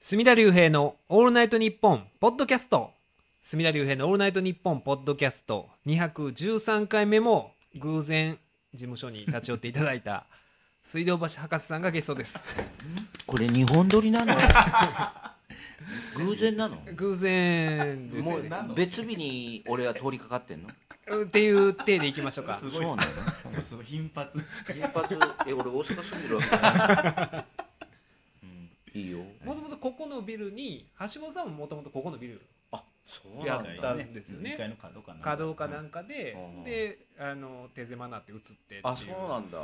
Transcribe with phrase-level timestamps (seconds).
[0.00, 2.90] 隅田隆平のオールナイトニッポンポッドキャスト。
[3.42, 5.68] 隅田隆平のオールナイトニッポンポッドキャスト。
[5.86, 8.38] 213回目も偶然
[8.74, 10.26] 事務所に立ち寄っていただいた
[10.84, 12.38] 水道橋博士さんがゲストです。
[13.26, 14.34] これ日本撮りなの？
[16.16, 16.76] 偶然なの？
[16.94, 20.68] 偶然ですもねう別日に俺は通りかかってんの？
[21.24, 22.58] っていう体でいきましょうか。
[22.58, 23.52] すごいそうなの？
[23.52, 24.38] そうすごい頻発。
[24.72, 25.18] 頻発？
[25.48, 27.55] え俺大阪住んでるわけじゃない、うん、
[28.96, 29.18] いいよ。
[29.44, 32.40] もともとここのビルに橋本さんももともとここのビル
[32.72, 34.54] あそうやったんですよね。
[34.54, 36.64] 2階の角かな稼働かなんかで、うん。
[36.64, 38.82] であの手狭なって移ってっていう。
[38.84, 39.58] あそうなんだ。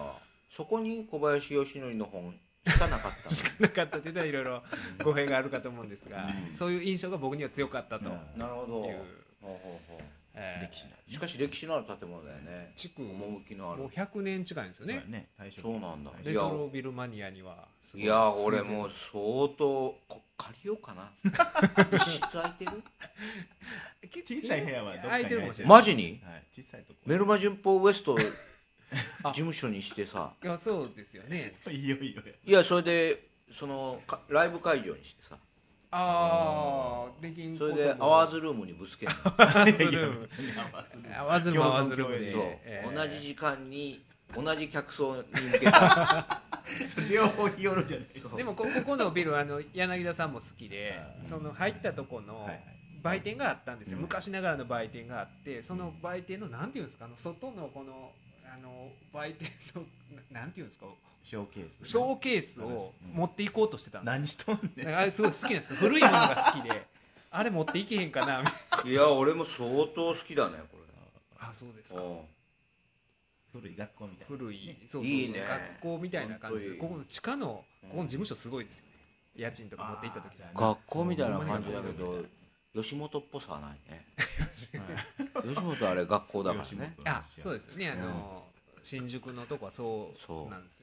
[0.50, 2.34] そこに小林義則の本
[2.66, 3.30] しかなかったの。
[3.34, 4.62] しかなかったって言ったらいろいろ
[5.02, 6.54] 語弊があるかと思うんですが、うん。
[6.54, 8.82] そういう印象が僕には強かったとなるほど。
[8.82, 8.92] ほう
[9.42, 10.70] ほうほうえー。
[10.70, 12.72] 歴史だしかし歴史のある建物だよね。
[12.76, 14.94] 築趣のあもうる100年近いんですよね。
[14.94, 15.28] そうやね。
[15.62, 16.10] そうなんだ。
[16.24, 18.04] レトロビルマニアにはい。
[18.04, 21.10] や俺もう相当こ借りようかな。
[21.96, 22.82] 一室空いてる？
[24.10, 26.20] 結 小さい部屋はどっかに空いてるかもしれないマジに？
[26.24, 26.42] はい。
[26.52, 26.98] 小さいとこ。
[27.06, 30.34] メルマ旬報ウエスト 事務所にしてさ。
[30.42, 31.54] いやそうですよね。
[32.44, 35.38] いやそれでそのかライブ会場にしてさ
[35.94, 42.34] ああできんそれでアワーズルームにぶつけるいや別に合わずに合わずるも合わずるもで
[42.94, 44.02] 同じ時間に
[44.34, 46.42] 同じ客層に向けた
[47.10, 52.48] 両方日和じゃないでもこここのビルあの柳田さんも好きでうんその入ったとこの
[53.02, 54.02] 売店があったんですよ、うん。
[54.02, 58.12] 昔ながらの売店があってその売店のなんていうんですかあの外のこの
[58.46, 59.82] あの売店の
[60.32, 60.86] ななんていうんですか
[61.22, 64.96] ショーケースショーケースを持っていこうとしてたんです何しとんねん。
[64.96, 65.74] あれすごい好きなんです。
[65.74, 66.86] 古いものが好きで。
[67.30, 70.76] あれ持っていけへんかなみたいいや俺も相当好きだねこ
[71.40, 72.00] なあそうですか。
[72.00, 72.18] れうん。
[73.52, 74.36] 古い学校みたいな。
[74.36, 75.10] 古いそうそう。
[75.10, 75.40] いいね。
[75.40, 76.70] 学校みたいな感じ。
[76.70, 78.92] でここの地下のここの事務所すごいですよね。
[79.34, 82.22] 家賃とか持って行った時あー学校みたいな感じだけど
[82.74, 84.06] 吉本っぽさはないね。
[85.42, 86.96] 吉本あれ学校だからね。
[87.06, 87.90] あそうですよね。
[87.90, 88.00] あうん。
[88.02, 88.44] の
[88.82, 90.46] 新宿のとこはそそう。
[90.48, 90.81] うなんです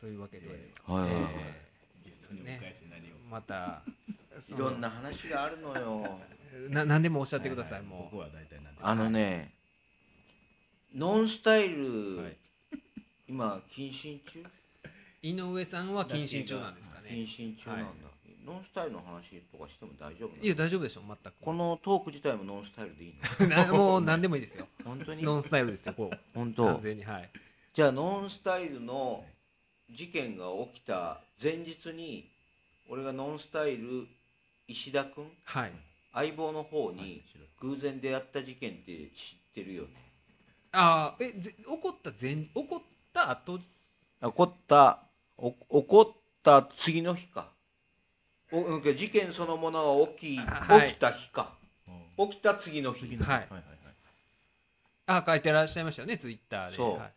[0.00, 0.48] というわけで
[0.86, 1.22] はいはいはい。
[2.04, 3.14] えゲストにお迎えして何を。
[3.14, 3.82] ーまた
[4.40, 6.18] そいのろんな話があるのよ。
[6.70, 8.02] な何でもおっしゃってくださいもう。
[8.10, 9.54] 僕は大体なんであのね
[10.94, 12.36] ノンスタイル、はい。
[13.28, 14.44] 今謹慎中？
[15.22, 17.86] 井上さんは謹慎中なんですか謹ね慎中なんだ、
[18.44, 21.32] ノンスタイルの話とかしても大丈夫いや大丈夫でしょ全く。
[21.40, 23.46] このトーク自体もノンスタイルでいいの？
[23.54, 24.66] なもう何でもいいですよ。
[24.84, 25.22] 本当に？
[25.22, 26.18] ノンスタイルですよこう。
[26.34, 27.30] 本完当全にはい。
[27.72, 29.24] じゃあノンスタイルの
[29.90, 32.28] 事件が起きた前日に
[32.88, 34.06] 俺がノンスタイル
[34.66, 35.72] 石田君はい。
[36.14, 36.96] 相棒の方はい。
[36.96, 37.22] に
[37.60, 39.88] 偶然出会った事件って知ってるよね？
[40.72, 42.82] ああえぜ起こった前起こっ
[43.12, 43.58] た後？
[43.58, 43.64] 起
[44.20, 45.00] こった
[45.36, 47.50] お起こった次の日か
[48.52, 51.54] 事件そのものが起き起きた日か。
[52.18, 52.28] うん。
[52.28, 53.38] 起きた次の日次のはい。
[53.38, 53.72] はいはいはい。
[55.06, 56.76] あ書いてらっしゃいましたよねツイッターで。
[56.76, 56.98] そう。
[56.98, 57.12] はい。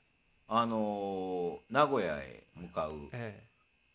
[0.47, 3.43] あのー名古屋へ向かうえ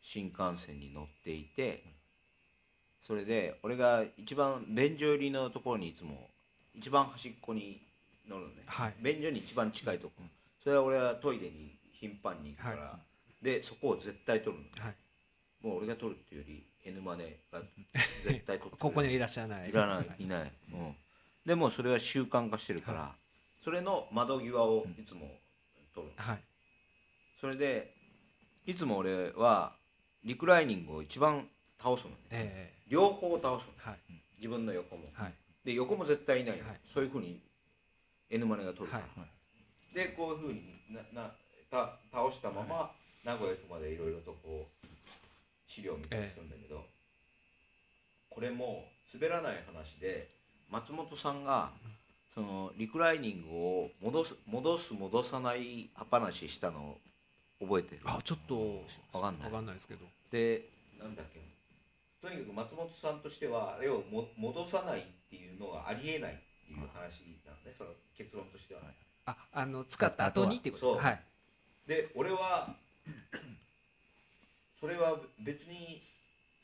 [0.03, 1.84] 新幹線に乗っていて
[3.01, 6.28] それで俺が一番便所寄りのところにいつも
[6.75, 7.81] 一番端っこに
[8.28, 8.55] 乗るのね。
[8.59, 8.95] えはい。
[9.01, 10.12] 便所に一番近いとこ。
[10.21, 10.27] ろ
[10.62, 12.99] それは俺はトイレに頻繁に行くから、は
[13.43, 14.84] でそこを絶対取るの。
[14.84, 15.67] はい。
[15.67, 17.63] もう俺が取るっていうより N マネが
[18.25, 19.69] 絶対取ってくれるここにはいらっしゃらない。
[19.69, 20.25] いらない、、はい。
[20.25, 20.97] ない、うん、
[21.45, 23.15] でもそれは習慣化してるから、
[23.63, 25.39] それの窓際をいつも
[25.95, 26.43] 取る、はい。
[27.41, 27.95] それで
[28.67, 29.77] いつも俺は
[30.25, 31.49] リクライニングを一番
[31.79, 32.17] 倒すのね。
[32.31, 33.73] え両方倒すの。
[33.87, 33.99] えはい。
[34.39, 35.09] 自分の横も。
[35.13, 35.35] はい。
[35.65, 36.81] で横も絶対いないの、はい。
[36.93, 37.41] そういうふうに
[38.31, 39.29] N マネが取るから、は
[39.95, 41.35] でこういうふうになな
[41.71, 42.93] た倒したまま、
[43.25, 44.80] 名古屋駅までいろいろとこう
[45.71, 46.85] 資料を見たりするんだけど、
[48.29, 50.29] これも滑らない話で
[50.69, 51.71] 松本さんが
[52.35, 58.01] そのリクライニングを戻す戻す戻さない話したのを覚えてる？
[58.05, 58.83] あちょっと
[59.13, 59.51] わかんない。
[59.51, 60.01] わかんないですけど。
[60.33, 60.65] で
[60.99, 61.41] なんだっけ
[62.21, 67.75] とにかく松本さんとしてはあれをも戻さないっていうのがありえないっていう話なのね。
[67.78, 68.81] その結論としては、
[69.27, 71.03] ああの使った後にってことです。
[71.03, 71.23] かはい。
[71.87, 72.75] で俺は
[74.80, 76.03] それは別に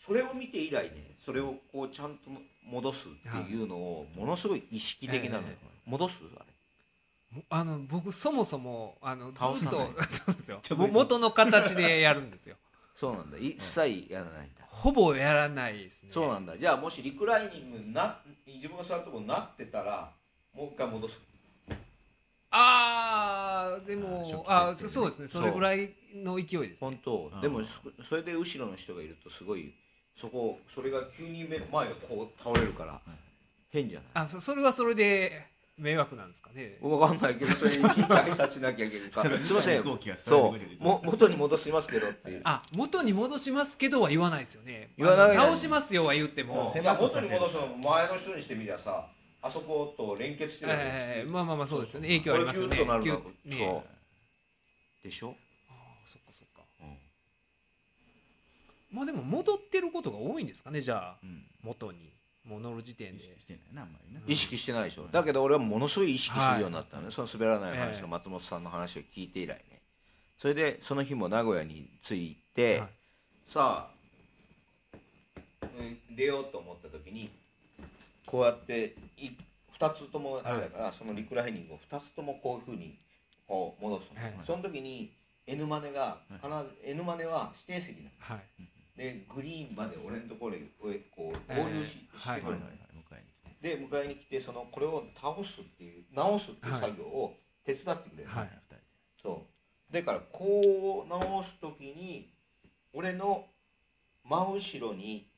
[0.04, 2.30] それを見て以来ねそれをこうちゃんと
[2.64, 6.14] 戻すっていうのをものすごい意識的なのよ、え戻す？
[6.36, 6.46] あれ。
[7.36, 9.90] もあの僕そもそもあのずっと
[10.88, 12.56] 元の形でやるんですよ。
[12.94, 13.36] そうなんだ。
[13.36, 16.10] 一切やらないんだ、ほぼやらないですね。
[16.12, 16.56] そうなんだ。
[16.56, 20.12] じゃあもしリクライニングにな自分が座るとこになってたら
[20.54, 21.20] もう一回戻す
[22.58, 24.76] あーであもあね。
[24.88, 25.28] そうですね。
[25.28, 26.76] それぐらいの勢いですね。
[26.80, 27.30] 本当。
[27.34, 27.40] うん。
[27.40, 27.68] でもそ
[28.08, 29.74] それで後ろの人がいるとすごい
[30.16, 33.00] そこそれが急に目前がこう倒れるから
[33.70, 34.24] 変じゃない？
[34.24, 35.44] あそそれはそれで
[35.76, 36.78] 迷惑なんですかね。
[36.80, 39.22] 分かんないけどそれにいちいち挨拶しなきゃいけないか。
[39.28, 39.82] ら すいません。
[40.16, 40.82] そう。
[40.82, 42.40] も元に戻しますけどっていう。
[42.44, 44.92] あ元に戻しますけどは言わないですよね。
[44.96, 46.70] 言わないあの直しますよは言っても。
[46.72, 49.06] そういや元に戻すのも前の人にしてみりゃさ
[49.42, 52.08] あそこと連結してるわけですえよーまあまあまあそうですよね。
[52.08, 52.76] 影響ありますよね。
[52.76, 53.84] これキュッとなるのはキュッねそ
[55.04, 55.08] う。
[55.08, 55.36] でしょ？
[55.68, 56.62] あーそっかそっか。
[58.90, 61.16] まあでも戻ってることが多いんですかねじゃあ。
[61.22, 61.44] うん。
[61.62, 62.12] 元に。
[62.44, 63.24] もう乗る時点で。
[63.24, 69.80] 意識してないなあんまりな意識してないでしょだけど俺はものすごい意識するようになったのね、その滑らない話ええの松本さんの話を聞いて以来ね。
[70.38, 72.88] それでその日も名古屋に着いて、はい。
[73.48, 74.96] さあ、
[75.78, 77.30] うん出ようと思った時に
[78.26, 79.30] こうやってい
[79.78, 82.98] 2つともあれだから、そのリクライニングを2つともこういうふうに
[83.46, 84.02] こう戻す。
[84.14, 84.34] の、はい。
[84.46, 85.12] その時に
[85.46, 88.10] N マネが必ず N マネは指定席なの。
[88.18, 88.40] はい。
[88.96, 91.04] でグリーンまで俺のところへこうえ
[91.50, 92.66] え合流し,、してくるの。
[93.60, 97.34] で迎えに来てそのこれを倒すっていう直すっていう作業を
[97.64, 98.50] 手伝ってくれる、はい。
[99.22, 99.46] そ
[99.90, 99.92] う。
[99.92, 102.32] だからこう直す時に
[102.92, 103.46] 俺の
[104.24, 105.28] 真後ろに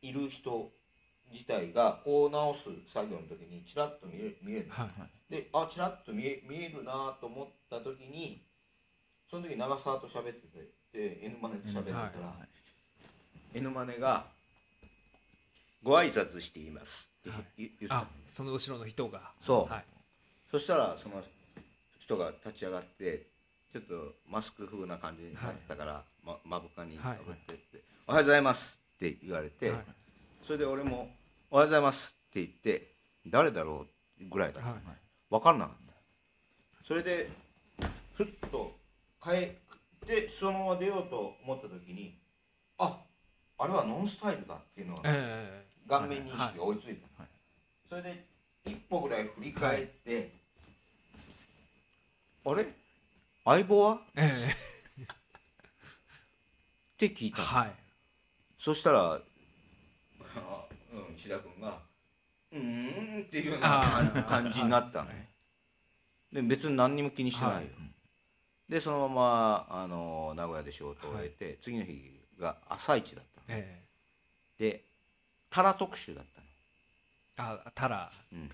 [0.00, 0.70] いる人
[1.34, 2.60] 自体がこう直す
[2.92, 4.68] 作業の時にチラッと見え見える。
[4.68, 5.32] のはい。
[5.32, 8.40] であチラッと見え見えるなと思った時に
[9.28, 12.10] その時長澤と喋っててで N マネと喋ってたら、は
[12.42, 14.26] い N マネが
[15.82, 17.44] 「ご挨拶しています」ってはい。
[17.58, 19.32] 言言ったその後ろの人が。
[19.44, 19.72] そう。
[19.72, 19.84] はい。
[20.50, 21.22] そしたらその
[22.00, 23.26] 人が立ち上がって
[23.72, 29.84] ちょっとマスク風な感じになってたから、ま目深にかぶってって、おはようございます」って言われて、はい。
[30.46, 31.10] それで俺も
[31.54, 32.96] 「おはようございます」って言って
[33.28, 33.86] 誰だろ
[34.20, 34.80] うぐらいだった、はい。
[35.30, 35.94] 分からなかった。
[36.84, 37.30] それで
[38.14, 38.76] ふっと
[39.24, 39.56] 変え
[40.04, 42.18] てそのまま出ようと思った時に
[42.76, 43.00] あ
[43.56, 47.30] あれはノンスタイルだっていうのがえ顔面認識が追いついた、はい。
[47.88, 48.26] それで
[48.64, 50.32] 一歩ぐらい振り返って、
[52.44, 52.66] あれ？
[53.44, 54.02] 相棒は？
[54.16, 54.22] え
[54.98, 55.02] ええ。
[55.04, 55.06] っ
[56.96, 57.72] て聞いたの、はい。
[58.58, 59.20] そしたら、
[61.14, 61.82] あうん、石田君が
[62.52, 65.08] 「うーん」っていうような感じになったの。
[65.08, 65.34] はい
[66.34, 67.70] で別に何にも気にしてないよ、はい。
[68.68, 73.58] でそのままあの名古屋で仕事を終えて、次の日が朝一だったの。
[73.60, 73.82] え
[74.58, 74.82] で
[75.48, 76.24] タラ特集だっ
[77.36, 78.48] たの、えあたらうん、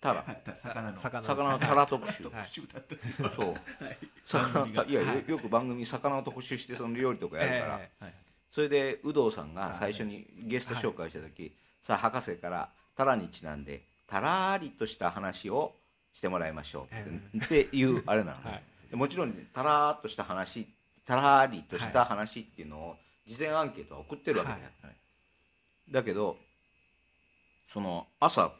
[0.00, 0.24] タラ。
[0.60, 0.98] 魚の。
[0.98, 2.24] 魚魚のタラ特集。
[2.24, 2.32] はい。
[2.32, 3.48] 特集だったそう。
[3.50, 3.98] はい。
[4.26, 5.18] 魚いや、はい。
[5.18, 8.14] よよく番組魚を特集してその料理とかやるから、えはい
[8.50, 11.54] それで有働さんが最初にゲスト紹介した時、
[11.86, 15.76] さあ博士からタラにちなんでたらーりとした話を
[16.12, 17.38] してもらいましょう。
[17.38, 18.62] って,、いうあれなのね、はい。
[18.90, 20.66] でもちろんたらーっとした話
[21.04, 24.90] たらーりとした話っていうのを事前アンケートは送ってるわけだよ、はい。
[24.90, 25.92] はい。
[25.92, 26.38] だけど
[27.72, 28.50] その朝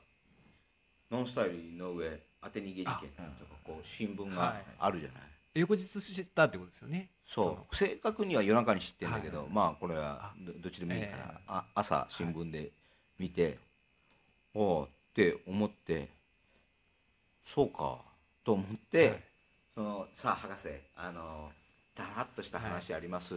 [1.11, 5.23] ノンスタイルの上当て逃げ事件とかこう新聞があるじゃない、
[5.57, 7.11] え翌日知ったってことですよね。
[7.27, 7.75] そう。
[7.75, 9.49] 正確には夜中に知ってるんだけど、はい。
[9.51, 11.43] まあこれはどどっちでもいいから、ええ。
[11.49, 12.71] あ朝新聞で
[13.19, 13.59] 見て、
[14.55, 16.09] おおって思って
[17.45, 17.99] そうか
[18.45, 19.23] と思って、はい。
[19.75, 21.51] そのさあ博士あの
[21.95, 23.37] だらっとした話あります、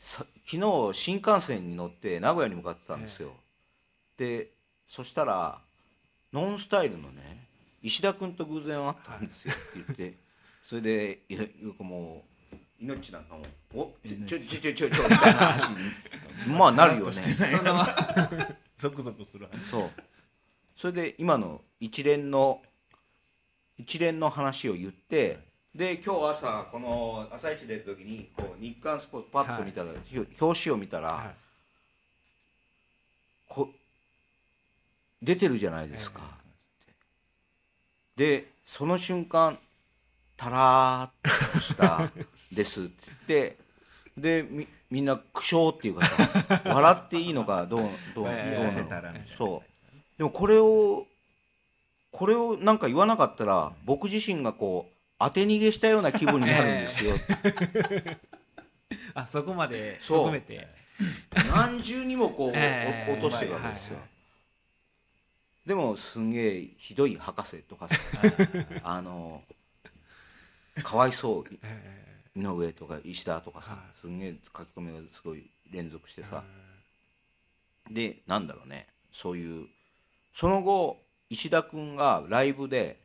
[0.00, 3.32] さ昨日新幹線に乗って名古屋に向かってたんですよ、
[4.16, 4.48] で
[4.86, 5.58] そしたら
[6.32, 7.46] ノンスタイルのね
[7.82, 10.14] 石田君と偶然会ったんですよ って言って、
[10.68, 15.76] それでよくもう命なんかも「おちょちょちょちょちょ」みたいな話に
[16.56, 17.12] まあなるよね
[18.78, 19.70] ゾクゾクする話。
[19.70, 19.90] そう。
[20.76, 22.62] それで今の一連の
[23.76, 25.38] 一連の話を言って
[25.74, 29.88] で今日朝この朝一出る時にこう日刊スポーツパッと見たら、
[30.40, 31.34] 表紙を見たら、はい。
[33.48, 33.68] こ
[35.20, 36.20] 出てるじゃないですか、
[38.14, 39.58] でその瞬間
[40.36, 42.10] たらーっとした
[42.52, 43.56] 「です」って
[44.16, 49.18] 言ってでみみんな苦笑っていうかさ笑っていいのかどうどうどうなの？
[49.36, 49.96] そう。
[50.16, 51.06] でもこれを
[52.10, 57.16] これをなんか言わなかったら僕自身がこう当て逃げしたような気分になるんですよ、
[59.14, 60.18] あそこまでそう。
[60.18, 60.68] 含めて。
[61.54, 64.10] 何重にもこう、ええお落としてるわけですよ、はいはい
[65.68, 67.96] でもすんげえひどい博士とかさ
[68.82, 69.42] あの
[70.82, 72.07] かわいそうえ
[72.38, 73.80] 井上とか石田とかさ、はい。
[74.00, 76.44] すんげえ書き込みがすごい連続してえさ、
[77.90, 78.86] でなんだろうね。
[79.12, 79.66] そういう
[80.34, 83.00] その後石田君がライブで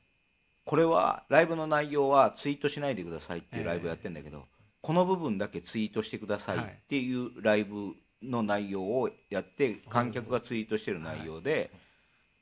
[0.66, 4.46] これはライブの内容はツイートしないでくださいっていうライブやってんだけど、
[4.82, 11.72] この部分だけツイートしてくださいっていうライブの内容をやって観客がツイートしてる内容で、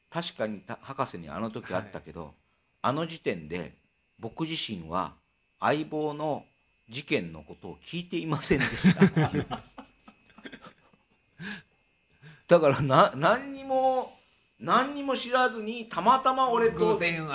[0.09, 2.33] 確かにた博士にあの時あったけど、
[2.81, 3.73] あの時点で
[4.19, 5.13] 僕自身は
[5.59, 6.45] 相棒の
[6.89, 9.05] 事件のことを聞いていませんでした。
[9.05, 9.47] っていう
[12.47, 14.17] だからな何にも
[14.59, 17.27] 何にも知らずにたまたま俺と偶然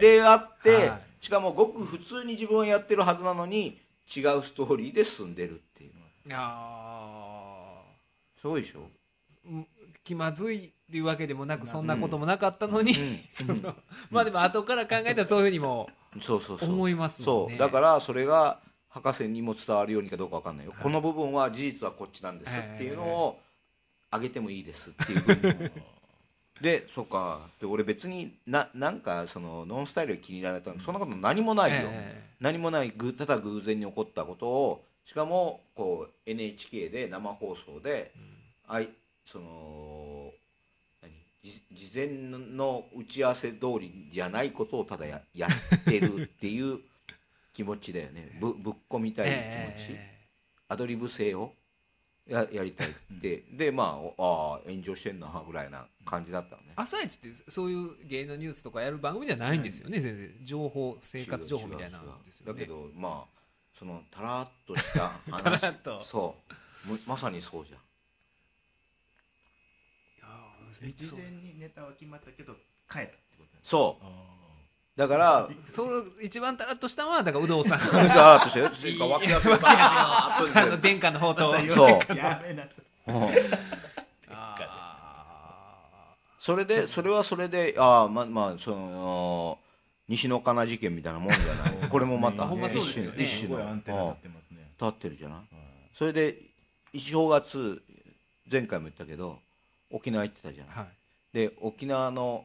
[0.00, 1.00] 出会って、はい。
[1.20, 3.80] しかもごく普通に自分はやってるはずなのに
[4.14, 5.92] 違うストーリーで進んでるっていう
[6.26, 8.40] いやー。
[8.40, 8.88] すごいでしょ、
[9.46, 9.66] うん
[10.04, 13.20] 気まずいっていうわけでもなくそんなこともなかったのに、うん。
[13.32, 13.74] その
[14.10, 15.88] まあでも後から考えたらそういうふうにも
[16.60, 17.52] 思いますもんね。
[17.52, 17.58] そう。
[17.58, 23.40] だからそれが博士にも伝わるようにかどうかわかんないよ、はいこの部分は事実はこっちなんですはいっていうのを
[24.10, 25.70] あげてもいいですっていうふうに
[26.60, 27.48] でそうか。
[27.60, 38.20] で俺別にななんかそのノンスタイルが気に入られたのそんなこと何もないよ、え何もないぐただ偶然に起こったことをしかもこう NHK で生放送でえ
[38.68, 38.88] あい
[39.26, 40.13] その
[41.44, 46.80] 事前の打ち合わせ通りじゃないことをただややってるっていう
[47.52, 48.36] 気持ちだよね。
[48.40, 50.18] ぶぶっ込みたい気持ち、え
[50.68, 51.54] アドリブ性を
[52.26, 53.44] ややりたいって。
[53.52, 56.72] でまあおああ炎上してんなぐらいな感じだったのね。
[56.76, 60.34] 朝一ってそういう芸能ニュースとかやる番組ではないんですよね、全然。
[60.42, 62.02] 情報生活情報みたいな
[62.44, 63.40] だけどまあ
[63.78, 65.74] そのたらっとした話。
[66.06, 66.54] そう。
[66.86, 67.80] むまさにそうじゃん
[70.80, 72.54] 事前にネタは決まったけど
[72.92, 74.04] 変えたってことなんですそう。
[74.04, 74.08] あ
[74.96, 77.80] だからそれ一番たらっとしたのはだから有働さん。
[77.80, 80.80] それであらとしてよついか脇汗をバー。
[80.80, 81.88] 殿下の方とーそう。
[82.16, 82.84] やめなさい。
[86.38, 89.58] それでそれはそれでああまあまあその
[90.06, 91.88] 西野カナ事件みたいなもんじゃない。
[91.90, 94.16] これもまた一種の。
[94.76, 95.46] 立ってるじゃないはい？
[95.94, 96.36] それで
[96.96, 97.82] 正月
[98.50, 99.38] 前回も言ったけど
[99.90, 100.74] 沖縄行ってたじゃない。
[100.74, 100.88] ーはい。
[101.32, 102.44] で沖縄の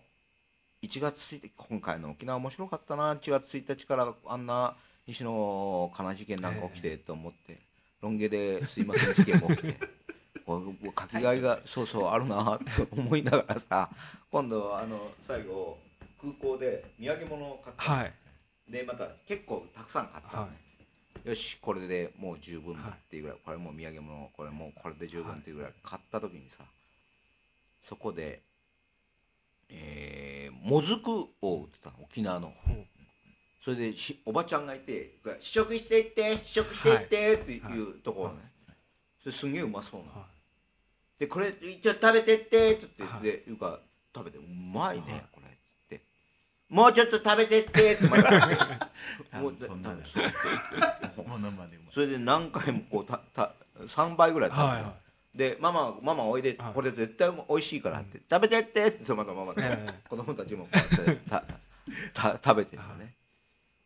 [0.81, 7.59] 1月1日今回の沖縄面白かったな1月1日からあんな西野カナ事件なんか起きてと思って、
[8.01, 9.75] ロン毛ですいません事件も起きて。
[10.45, 13.87] こう書きがいがそうそうあるなと思いながらさ
[14.31, 15.77] 今度あの最後
[16.19, 18.13] 空港で土産物を買ったの、はい。
[18.67, 20.57] でまた結構たくさん買ったのね、
[21.23, 26.63] よしこれでもう十分だっていうぐらい、これもう土産物これもうこれで十分っていうぐらい買った時にさ
[27.81, 28.41] そこで
[29.69, 31.09] えーもずく
[31.41, 32.85] を売ってたの沖縄のほう
[33.63, 38.51] それでしおばちゃんがいて「試食していって試食していって」っていうところね、
[39.21, 40.11] それすんげえうまそうなの。
[40.19, 40.27] は
[41.19, 43.23] でこれ一応食べてってって言って、はい。
[43.23, 43.79] でいうか
[44.15, 45.25] 食べてうまいね、はい。
[45.33, 46.01] これっつって。
[46.69, 48.23] もうちょっと食べてってって言っ
[49.53, 50.05] て そんなだ
[51.91, 54.95] それで何回もこうたた3倍ぐらい食べて、はいは
[55.33, 56.73] でママママおいで、はい。
[56.73, 59.93] これ絶対美味しいからって、食べてってってまたママが、ええ。
[60.09, 61.43] 子供たちもこうやってた
[62.13, 63.13] た食べてるのね、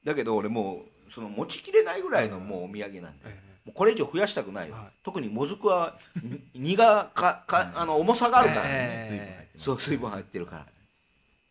[0.03, 4.83] だけど俺もうその持ちきれないぐらいのもうお土産なんで、えもうこれ以上増やしたくないよ、はい。
[5.03, 9.09] 特にもずくはに荷がかかあの重さがあるから、ええ。
[9.09, 9.63] 水分入ってます。
[9.63, 10.67] そう水分入ってるから。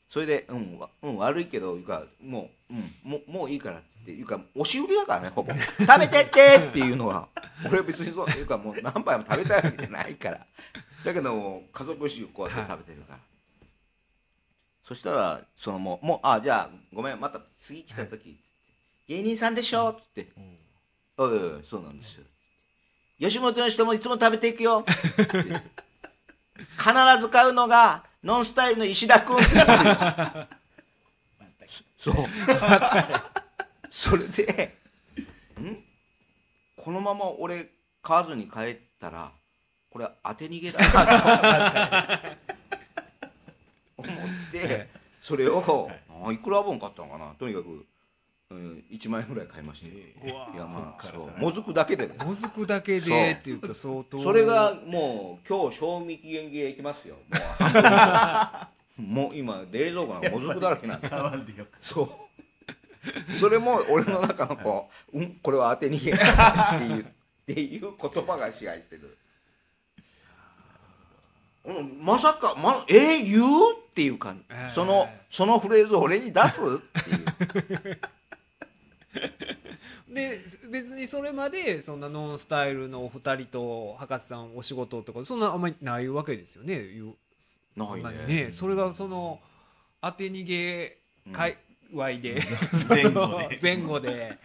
[0.09, 7.29] それで「うん、わうん、悪いけどいうかもう,、うん、もうもういいから」っていうか押し売りだからねほぼ「食べてって!」っていうのは。
[7.65, 10.45] 俺は別にそういうかもう何杯も食べたいわけじゃないから。
[11.05, 13.19] だけども家族主こうやって食べてるから、
[14.87, 18.43] そしたらそのもう「もうあじゃあごめんまた次来た時」つって
[19.07, 20.59] 「芸人さんでしょ」っつってうん
[21.19, 22.25] 「おいおいおいそうなんですよ」
[23.21, 24.85] 吉本の人もいつも食べていくよ」
[26.79, 29.37] 必ず買うのがノンスタイルの石田君
[31.99, 32.15] そう
[33.95, 34.75] それで
[35.61, 35.77] ん？
[36.77, 37.67] このまま俺
[38.01, 39.31] 買わずに帰ったら
[39.91, 42.09] これ当て逃げだな
[43.95, 44.17] と思っ
[44.51, 44.89] て
[45.21, 45.91] それを
[46.27, 47.35] あいくら分買ったのかな？
[47.39, 47.87] とにかく、
[48.51, 49.91] うん、1万円ぐらい買いましたい
[50.29, 52.15] やまあもずくだけでね。
[52.25, 54.23] もずくだけでって言ったら相当。
[54.23, 57.17] それがもう今日賞味期限切れいきますよ。
[58.97, 61.09] もう 今冷蔵庫がもずくだらけなんで
[61.79, 62.09] そう
[63.39, 67.07] それも俺の中のこう、うん、これは当て逃げだっていうっ
[67.47, 69.17] ていう言葉が支配してる、
[71.65, 76.61] うん、まさか、ま、えー、言うっていう感じ、えーそのそのフレーズを俺に出す？
[76.61, 78.01] っていう。
[80.09, 80.39] で
[80.71, 86.85] 別にそれまでそんなノンスタイルのお二人と博士さんお仕事とかそんなあんまりないわけですよね。
[87.77, 88.03] ないね。
[88.03, 88.53] そね。
[88.53, 89.41] それがその
[90.03, 90.99] 当て逃げ
[91.33, 91.57] かい、
[91.93, 92.41] Y で。
[92.89, 93.59] 前後で。
[93.63, 94.39] 前後で。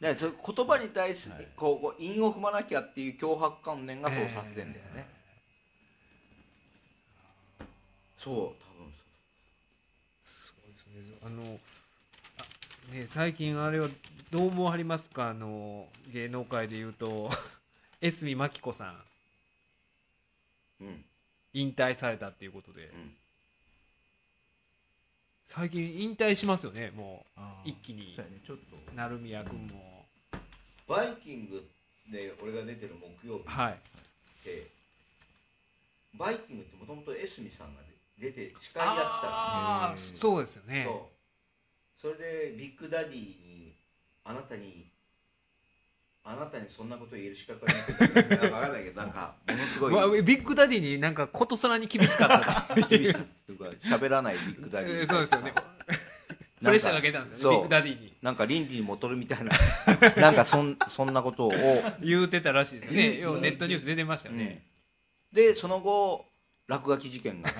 [0.00, 1.48] だからそういう言葉に対する、はい。
[1.56, 5.08] こうこう韻を踏まなきゃっていう脅迫観念がそうさせてんだよね、
[8.18, 8.38] そう多
[8.82, 8.92] 分
[10.22, 10.68] そう。
[10.70, 11.60] ですねあの
[12.38, 13.88] あね最近あれは
[14.30, 15.30] どう思わはりますか？
[15.30, 17.30] あの芸能界でいうと。
[18.02, 19.02] 江角真紀子さん。
[20.80, 21.04] うん。
[21.54, 22.88] 引退されたっていうことで。
[22.88, 23.16] うん
[25.46, 27.70] 最近引退しますよねもあー。
[27.70, 28.12] 一気に。
[28.14, 28.76] そうやねちょっと。
[28.76, 30.04] う成宮君も、
[30.88, 31.64] バイキング
[32.10, 33.78] で俺が出てる木曜日っはい。
[34.44, 34.66] て、
[36.14, 37.82] バイキングってもともと江角さんが
[38.18, 39.10] 出て司会やってたの。
[39.22, 40.84] ああへーそうですよね。
[40.86, 41.10] そ
[42.08, 42.14] う。
[42.14, 43.74] それでビッグダディに
[44.24, 44.86] あなたに
[46.28, 49.94] あなたにそんなこと言える資格はないなんか分かんないけどなんかものすごい。
[49.94, 55.54] わビッグダディになんかことさらに厳しかった厳しかったっていうか喋らないビッグダディえーそうですよね。
[56.58, 58.12] プレッシャーかけたんですよねビッグダディに。
[58.22, 59.52] なんか倫理に戻るみたいな。
[60.20, 61.52] なんかそんそんなことを、
[62.02, 63.08] 言うてたらしいですよね。
[63.08, 64.66] うんようネットニュース出てましたよね、
[65.32, 66.26] でその後
[66.66, 67.50] 落書き事件が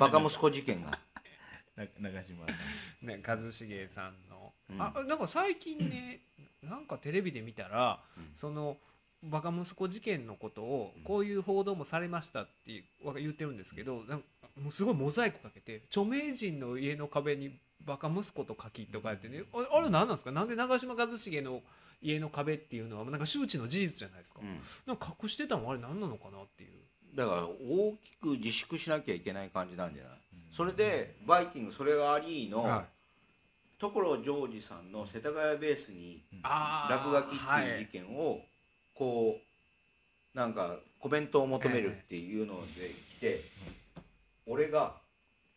[0.00, 0.98] バカ息子事件が
[1.76, 2.52] な長嶋さ
[3.02, 3.06] ん。
[3.06, 4.82] ね一茂さんの、うん。
[4.82, 6.20] あなんか最近ね
[6.62, 8.30] なんかテレビで見たら、うん。
[8.34, 8.78] その
[9.24, 11.02] バカ息子事件のことをうん。
[11.04, 14.24] こういう報道もされましたって言ってるんですけどなんか
[14.60, 20.32] もうすごいモザイクかけて著名人の家の壁にバカ息子と書きとかやってねああれ何なんですか？
[20.32, 21.62] なんで長嶋一茂の
[22.00, 24.60] 家の壁っていうのはなんか周知の事実じゃないですか、うん。
[24.86, 26.70] なんか隠してたのあれ何なのかなっていう。
[27.16, 30.12] だから大きく自粛しなきゃいけない感じなんじゃない？
[30.12, 30.54] うん。
[30.54, 32.91] それでバイキングそれがありの、はい
[33.82, 38.40] 所ジョージさんの世田谷ベースにあー落書きっていう事件を
[38.94, 39.36] こ
[40.34, 43.40] うなんかコメントを求めるっていうので来て
[44.46, 44.94] 俺が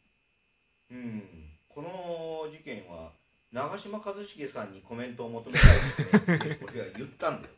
[0.89, 1.21] 「うん
[1.69, 3.11] この事件は
[3.51, 7.53] 長嶋一茂さんにコメントを求めたいですね」って俺が言ったんだよ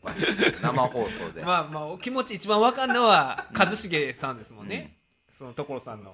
[0.61, 1.43] 生放送で。
[1.47, 4.97] まあまあお気持ち一番わかんのは一茂さんですもんね、
[5.31, 6.13] その所さんの。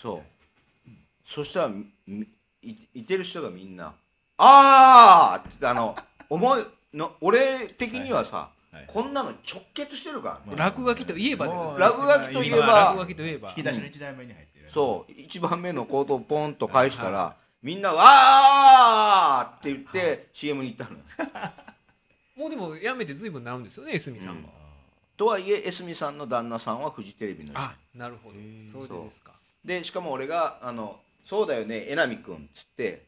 [0.00, 0.22] そう。
[1.26, 1.72] そしたら
[2.70, 3.94] いいてる人がみんな
[4.38, 5.96] 「ああ!」ってあの
[6.28, 8.84] 思いの俺的にはさ、はい。
[8.86, 11.70] こんなの直結してるから、まあ落書きといえばですよ。
[11.70, 13.48] もう落書きといえば今落書きといえば。
[13.50, 14.70] 引き出しの一台目に入ってる。
[14.70, 21.04] そう一番目のコードをポンと返したら、はみんな「わー!」って言って CM に行ったのよ。
[22.36, 24.48] もうでもやめて随分なるんですよね江角さんが、
[25.16, 27.60] とはいえ江角さんの旦那さんはフジテレビの人。
[27.60, 28.36] あなるほど。
[28.70, 29.32] それでですか。
[29.64, 33.06] でしかも俺が「あのそうだよねえなみくん」っつって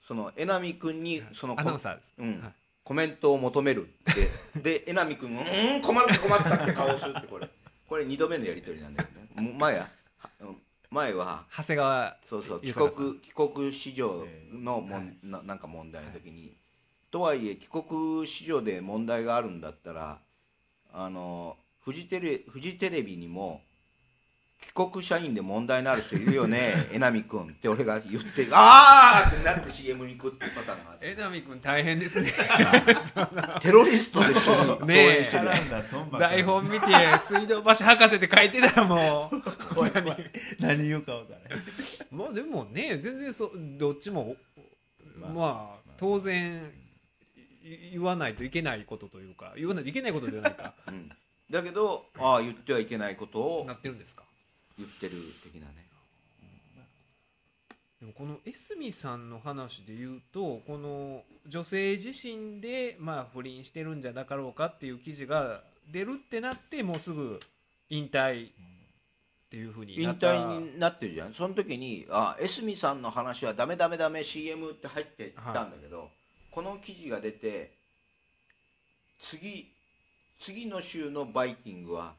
[0.00, 2.40] そのえなみくんにそのアナウンサーです、うん。
[2.40, 2.52] はい。
[2.82, 4.30] コメントを求めるって。
[4.62, 7.46] でえなみくんが「うーん困った困った」って顔をするってこれ。
[7.86, 9.54] これ2度目のやり取りなんだけどね。
[9.58, 9.90] 前は
[10.90, 16.56] 前は長谷川そうそう帰国帰国子女のもん、ななんか問題の時に、
[17.10, 20.18] とはいえ帰国子女で問題があるんだったら
[20.90, 23.62] あのフジテレフジテレビにも
[24.60, 26.72] 帰国社員で問題のある人いるよね？
[26.92, 32.32] えなみくんって俺が言ってああってなって CM に行くっていうパターンがあって江波君大変ですね。
[33.62, 35.48] テロリストで一緒に共演してる、
[36.18, 36.86] 台本見て
[37.26, 39.36] 水道橋博士って書いてたらもう。
[40.60, 41.64] 何言うか分からへん。
[42.10, 44.36] まあでもね全然そどっちも
[45.20, 46.72] まあ、まあ当然
[47.64, 50.74] い言わないといけないことというか言わないといけないことじゃないか。
[50.88, 51.08] うん。
[51.50, 54.24] だけどああ言ってはいけないことをなってるんですか？
[54.78, 55.12] 言ってる
[55.42, 55.88] 的なね。
[58.00, 67.40] でもこの江角さんの話で言うとこの女性自身でまあ不倫してるんじゃなかろうかっていう記事が出るってなってもうすぐ
[67.90, 68.50] 引退っ
[69.50, 70.28] ていうふうにな引った。
[70.28, 71.34] 退になってるじゃん。
[71.34, 76.08] その時に「あ江角さんの話はダメダメダメ CM」って入ってたんだけど、
[76.52, 77.72] この記事が出て
[79.20, 79.72] 次
[80.38, 82.14] 次の週の「バイキング」は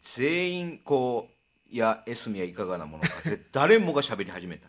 [0.00, 1.34] 全員こう
[1.70, 4.68] 「いや江角はいかがなものか」って誰もが喋り始めた。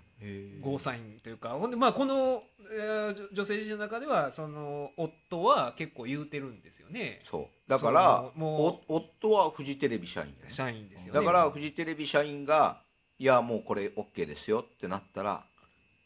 [0.62, 1.50] ゴーサインというか。
[1.50, 7.22] ほんでまあこの、えー女女性自身の中ではその夫は結構言うてるんですよね。
[7.24, 7.70] そう。
[7.70, 10.50] だからもお夫はフジテレビ社員ね。
[10.50, 11.20] 社員ですよね。
[11.20, 12.82] だからフジテレビ社員が
[13.20, 15.46] 「いやもうこれ OK ですよ」ってなったら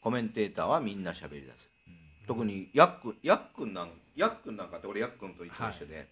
[0.02, 1.70] コメンテーターはみんな喋り出す。
[2.28, 6.08] 特にヤックンヤックンなんヤックンなんかって俺ヤックンと一緒で、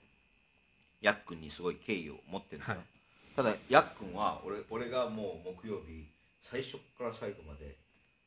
[1.01, 2.98] ヤックンにすごい敬意を持ってるんだよ、はい
[3.35, 6.09] ただヤックンは俺俺がもう木曜日
[6.41, 7.77] 最初から最後まで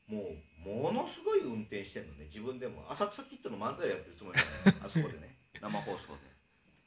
[0.07, 0.29] も
[0.65, 2.25] うものすごい運転してるのね。
[2.25, 5.35] 自分でも浅草キッドの漫才やってるつもりなの あそこでね。
[5.59, 6.33] 生放送で。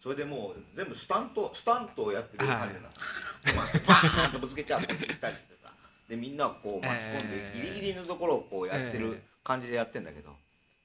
[0.02, 5.72] それでもう全部スタントスタントをやってる感じなバーンとぶつけちゃうって言ったりしてさ。
[6.08, 7.62] でみんなをこう巻き込んで、えー。
[7.62, 10.36] ギリギリのところをこうやってる感じでやってんだけど、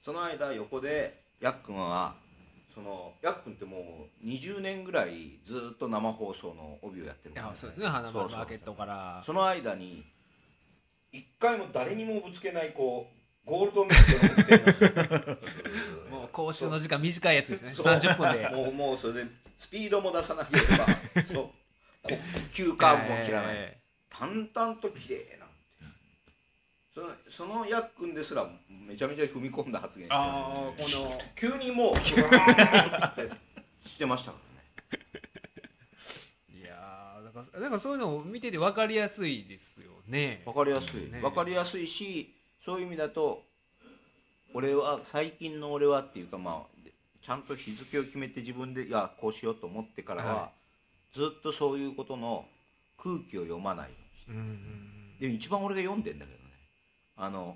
[0.01, 2.15] その間横でやっくんは
[2.73, 7.87] そのやっくんってもう20年ぐらいずっと生放送の帯をやってるいからやそうですね。
[7.87, 9.21] 花丸マーケットから。
[9.25, 10.05] その間に
[11.11, 13.07] 一回も誰にもぶつけないこ
[13.45, 15.37] うゴールドメットの運転をする
[16.11, 17.73] もう講習の時間短いやつですね。
[17.73, 17.85] そう。
[17.85, 18.49] 30分で。
[18.49, 19.25] もうもうそれで
[19.57, 20.87] スピードも出さなければ
[21.23, 21.49] そう。
[22.03, 22.17] こ
[22.53, 23.77] 急カーブも切らない、え
[24.09, 25.37] 淡々と綺麗
[26.93, 31.95] そのそのやっくんですらめちゃめちゃ踏み込んだ発言してーああこの 急にもう
[33.87, 34.37] してましたか
[34.91, 36.61] らね。
[36.61, 40.43] いやーだからだからそういうのを見てて分かりやすいですよね。
[40.45, 41.21] わかりやすい、ね。
[41.21, 43.45] わかりやすいしそういう意味だと
[44.53, 46.89] 俺は最近の俺はっていうかまあ
[47.21, 50.51] ちゃんと日付を決めて自分でいやこうしようと思ってからは、は
[51.13, 52.49] ずっとそういうことの
[52.97, 53.89] 空気を読まない。
[54.27, 56.37] うんうんで一番俺が読んでんだけど。
[56.37, 56.40] ね
[57.21, 57.55] あの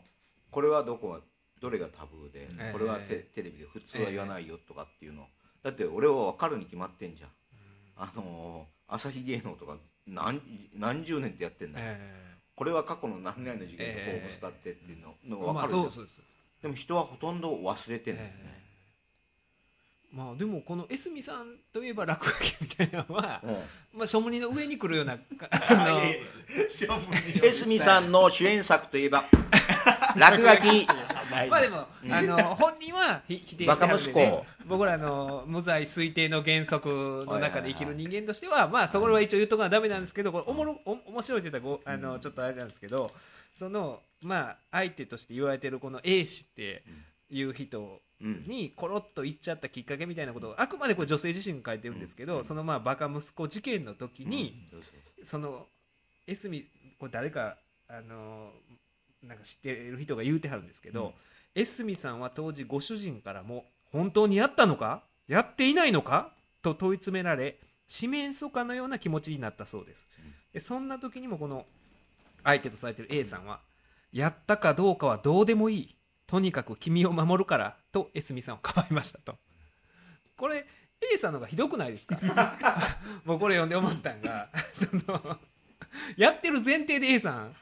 [0.51, 1.19] これはどこが
[1.60, 2.71] どれがタブーで、ええ。
[2.71, 5.25] これはテテレビで普通は言わないよとかっていうの、
[5.63, 7.30] だって俺は分かるに決まってんじゃん、
[7.97, 10.39] あの朝日芸能とか何
[10.75, 16.15] 何十年ってやってんだよ、えこれは過去の何々の事件とこええう伝ってっていうのえの分まかるじゃん、あそうそうです
[16.62, 18.65] でも人はほとんど忘れてんだよね、ええ。
[20.15, 23.41] まあでもこの江角さんといえば落書きみたいなのは、
[23.93, 25.17] まあ、書無の上に来るような
[25.67, 29.25] その江角さんの主演作といえば
[30.17, 30.88] 落書き。
[31.50, 43.12] まあでも、あの本人はひ否定してはるんで、ね、僕らの無罪推定の原則の中で生きる人間としては、まあそこは一応言っとかなダメなんですけど、これおもろお面白いって言ったらごあのちょっとあれなんですけど、
[43.56, 46.84] そのまあ相手として言われてるこの A 氏って
[47.30, 48.45] いう人うん。
[48.48, 54.69] にコロッと言っちゃったきっかけみたいなことをあくまでこれ女性自身が書いてるんですけど、そのまあバカ息子事件の時に、
[55.24, 55.67] その
[56.26, 56.65] エスミ
[56.98, 57.58] これ誰か
[57.89, 58.52] あの
[59.27, 61.13] なんか知ってる人が言うてはるんですけど、
[61.55, 65.03] エスミさんは当時ご主人からも「本当にやったのか？
[65.27, 67.57] やっていないのか?」と問い詰められ
[67.88, 70.07] 四面楚歌のような気持ちになったそうです、
[70.53, 71.65] でそんな時にもこの
[72.43, 73.59] 相手とされてる A さんは
[74.11, 75.95] 「やったかどうかはどうでもいい。
[76.27, 79.38] とにかく君を守るから」とエスミさんをかばいましたと。
[80.38, 80.65] これ
[81.13, 82.17] A さんのがひどくないですか？
[83.25, 85.39] もうこれ読んで思ったんがその
[86.17, 87.55] やってる前提で A さん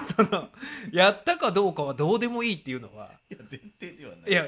[0.16, 0.48] その
[0.92, 3.10] やったかどうかはどうでもいいっていうのは。
[3.30, 4.30] いや前提ではない。
[4.30, 4.46] いや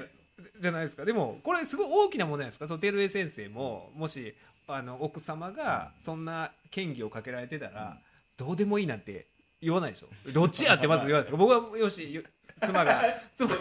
[0.61, 1.05] じゃないですか。
[1.05, 2.67] でもこれすごい大きな問題なんですか？
[2.67, 4.35] その照江先生ももし
[4.69, 7.99] あの奥様がそんな嫌疑をかけられてたら、
[8.37, 9.27] どうでもいいなんて
[9.63, 10.09] 言わないでしょ？
[10.33, 11.37] どっちやってまず言わないですか？
[11.39, 12.25] 僕はよし
[12.65, 13.03] 妻が。
[13.37, 13.57] 妻が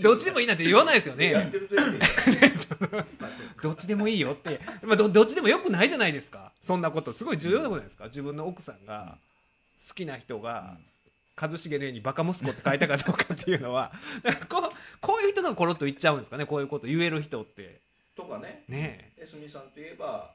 [0.00, 1.52] どっちでもいいなんて言わないですよね。
[3.62, 4.20] どっちでもいい。
[4.20, 6.52] よって、まあ、どどっちでもよくないじゃないですか。
[6.62, 7.12] そんなこと。
[7.12, 8.04] すごい重要なことないですか。
[8.06, 9.18] 自分の奥さんが
[9.88, 10.76] 好きな人が
[11.36, 13.92] 一茂のようにバカ息子って書いたかどうかっていうのは
[14.48, 17.80] こうこういう人がコロッと言っちゃうんですかねこういうこと言える人って
[18.14, 20.34] とかねね江角さんといえば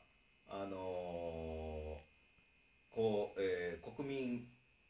[0.49, 1.97] あのー
[2.95, 4.47] こう、えー国民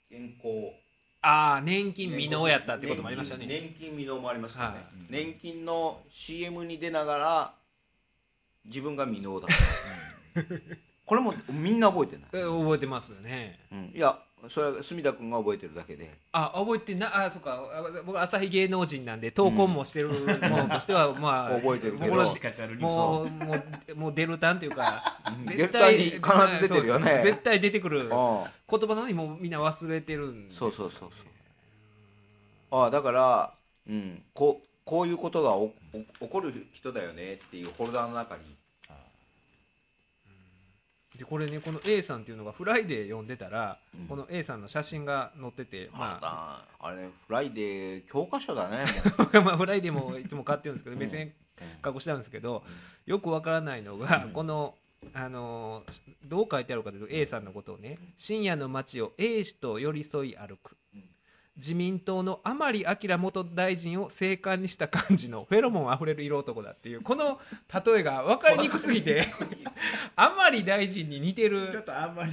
[0.10, 0.74] 健康
[1.22, 7.54] ああ年金未納やったってこともありましたね年金未納もありますからね、はい年金の CM に出ながら
[8.66, 9.50] 自分が未納だっ
[10.34, 10.44] た
[11.06, 16.10] これもみんな覚えてない、覚えてますよねうんいやそれは隅田君が覚えてるだけで。
[16.32, 17.54] あ覚えてなあそっか。
[17.54, 22.14] あ僕朝日芸能人なんで闘魂もしてるものとしては、まあ覚えてるけど。
[22.80, 23.56] もうもうも
[23.90, 26.22] うもうデルタンというかデルタンに必ず
[26.62, 27.22] 出てるよね。
[27.24, 31.10] 絶対出てくる言あ葉なのにもうみんな忘れてるんですそうそうそうそう。
[32.80, 33.54] ああだから、
[33.90, 38.57] うん、こうこういうことがおお起こる人だよねっていうフォルダの中に
[41.18, 44.08] でこれねこの A さんっていうのがフライデー読んでたら、うん。
[44.08, 48.86] この A さんの写真が載ってて、ままあ、ああれフライデー教科書だね。
[49.44, 51.00] まあフライデーもいつも買ってるんですけど、うん。
[51.00, 51.34] 目線
[51.82, 52.64] 加工してあるんですけど、
[53.06, 54.76] よくわからないのが、この
[55.14, 60.78] あのーどう書いてあるかというと A さんのことをね深夜の街を A 氏と寄り添い歩く、うん
[61.58, 67.40] 自民党の甘利明元大臣を生還にした感じのフェロモンあふれる色男だっていうこの
[67.86, 69.26] 例えが分かりにくすぎて
[70.16, 72.32] 甘利大臣に似てちょっるとあんまり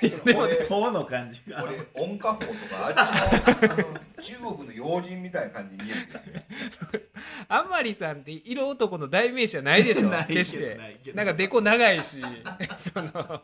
[0.00, 1.62] でもね法の感じが。
[1.64, 7.10] 俺音歌法とかあっちのあの中国の要人みたいな感じに見える。
[7.48, 11.16] 甘利さんって色男の代名詞じゃないでしょないけど決してないけど。
[11.16, 12.20] なんかデコ長いし
[12.78, 13.42] その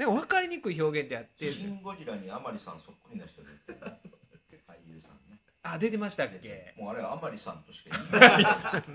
[0.00, 1.50] なんか分かりにくい表現であって。
[1.50, 3.48] シン・ゴジラに甘利さんそっくりな人で。
[4.66, 5.38] 俳優さんね。
[5.62, 6.74] あ出てましたっけ？
[6.78, 8.44] もうあれは甘利さんとしか言えない。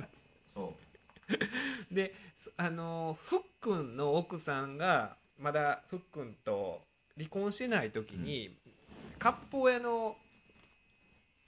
[0.55, 0.75] そ
[1.91, 1.93] う。
[1.93, 6.81] でそあのふっくんの奥さんがまだふっくんと
[7.15, 8.57] 離婚してない時に、
[9.19, 10.17] 割烹屋の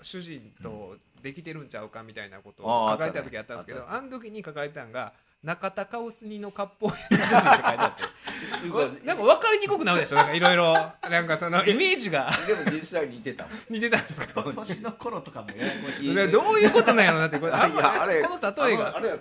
[0.02, 3.96] 主人とできてるんちゃうかみたいなことをかれてた時あったんですけどあった。
[3.96, 8.04] あ,、の時に書かれてたのが中田カウスニの割烹屋の主人って書いてあって。
[9.06, 10.16] なんか分かりにくくなるでしょ。
[10.16, 10.74] なんかいろいろ
[11.10, 12.30] なんかそのイメージが。
[12.46, 14.44] でも実際似てた 似てたんですか？
[14.44, 16.14] 年の頃とかもややこしい。
[16.32, 17.40] どういうことなんやろうなって。
[17.40, 18.98] これあんまいやあれこの例えが。
[18.98, 19.18] あれは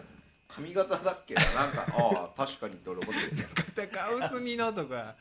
[0.48, 1.42] 髪型だっけな。
[1.54, 5.14] なんかああ確かにって俺思ってる、中田カウスニのとか。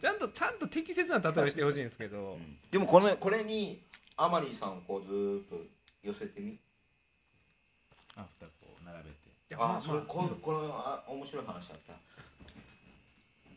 [0.00, 2.38] ちゃんとちゃんと適切な例えをしてほしいんですけど、
[2.70, 3.82] でもこのこれに
[4.16, 5.56] アマリーさんをこうずーっと
[6.02, 6.58] 寄せてみ。
[8.16, 8.52] あ二こ
[9.56, 9.78] う並べていやまあ。
[9.78, 11.92] あそれこのこのあ面白い話だった。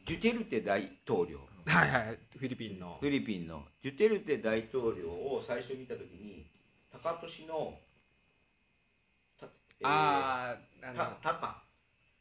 [0.06, 1.40] デュテルテ大統領。
[1.66, 2.98] はいはいフィリピンの。
[3.00, 3.64] フィリピンの。
[3.82, 6.46] デュテルテ大統領を最初見た時に
[6.92, 7.80] 高俊の
[9.40, 9.48] た、
[9.80, 11.64] えーああたタカ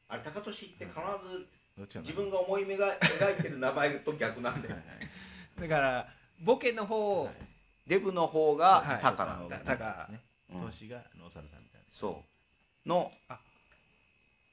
[0.09, 0.97] あれ高俊って必
[1.29, 1.47] ず
[2.01, 5.69] 自分が思い目が描いてる名前と逆なんだよはいはい。
[5.69, 6.09] だから
[6.41, 7.35] ボケの方、はい。
[7.87, 10.89] デブの方がはいタカなんだよ、だからですね。
[10.89, 11.63] がノーサルさん。
[11.63, 12.25] みたいなそ
[12.87, 12.89] う。
[12.89, 13.13] の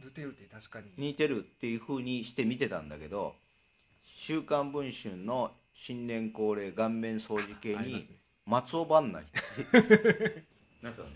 [0.02, 0.92] ドゥテルテ確かに。
[0.98, 3.36] 似てるっていうふうにして見てたんだけど
[4.04, 8.06] 「週刊文春」の新年恒例顔面掃除系に
[8.46, 10.44] 松尾伴内って。
[10.82, 11.10] なんかね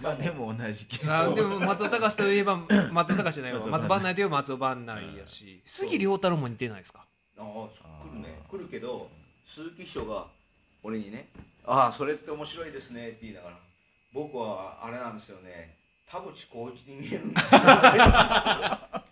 [0.00, 1.34] まあでも同じ系あ統。
[1.34, 2.56] でも松尾隆といえば
[2.92, 3.66] 松尾隆じゃないわ。
[3.66, 5.60] 松尾松尾伴内といえば松尾伴内やし。
[5.64, 7.04] 杉良太郎も似てないですか？
[7.36, 8.38] ああ来るね。
[8.48, 9.10] 来るけど
[9.46, 10.28] 鈴木秘書が
[10.82, 11.30] 俺にね
[11.64, 13.58] 「ああそれって面白いですね」って言いながら
[14.12, 15.77] 「僕はあれなんですよね
[16.10, 17.60] 田淵光一に見えるんですよ」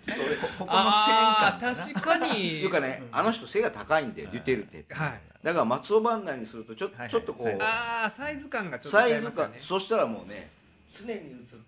[0.00, 1.14] それこここの線
[1.50, 2.60] 感確かってに。
[2.62, 4.38] いうかねあの人背が高いんだよはい。
[4.38, 4.94] デュテルテって。
[4.94, 5.20] はい。
[5.42, 7.10] だから松尾伴内にするとちょ,、はいはい。
[7.10, 9.58] ちょっとこうサイズああサイズ感がちょっと違いますよね。
[9.58, 10.50] そしたらもうね
[10.92, 11.18] 常に映っ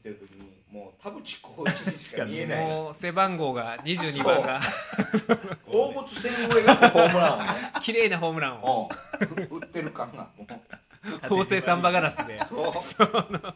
[0.02, 4.60] てる時にもう田淵光一にしか見えない もう背番号が22番が。
[5.64, 7.72] 放物線を描くホームランをね。
[7.82, 8.88] 綺麗なホームランを。
[9.20, 9.24] う
[9.56, 9.58] ん。
[9.60, 11.28] 打ってる感がもう。
[11.28, 12.40] 合成サンバガラスで。
[12.48, 12.98] そう。
[12.98, 13.54] だから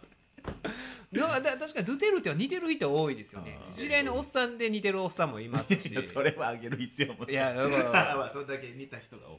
[1.12, 3.58] だ確かにドゥテルテは似てる人多いですよね。
[3.70, 6.06] 知り合いのおっさんで似てるおっさんもいますし。
[6.06, 7.32] それはあげる必要もない。
[7.32, 8.16] いやだから。
[8.16, 9.38] まあそれだけ似た人が多い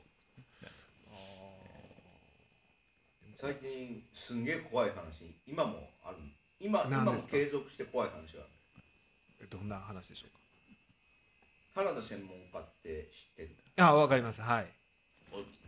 [3.40, 6.18] 最近すんげえ怖い話今もある
[6.60, 7.34] 今今も何ですか？
[7.34, 8.46] 継続して怖い話があ
[9.42, 10.30] るどんな話でしょう
[11.76, 13.56] 原田専門家って知ってる？
[13.76, 14.42] かあわかります。
[14.42, 14.68] はい。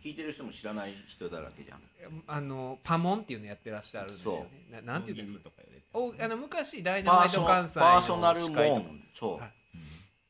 [0.02, 1.80] 聞いてる人も知らない人だらけじゃん。
[2.26, 4.32] あのパモンっていうのやってらっしゃるんですよ
[4.70, 4.80] ね。
[4.82, 5.50] ななんて言うんですか？
[5.92, 9.52] おあの昔ダイナマイト関西のパーソナルモンそう、はい。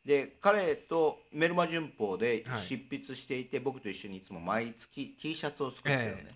[0.09, 2.61] で彼とメルマ旬報ではい。
[2.63, 6.29] 執筆していて、僕と一緒にいつも毎月 T シャツを作ってるよね、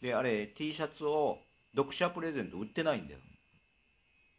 [0.00, 1.38] であれ T シャツを
[1.74, 3.20] 読者プレゼント売ってないんだよ。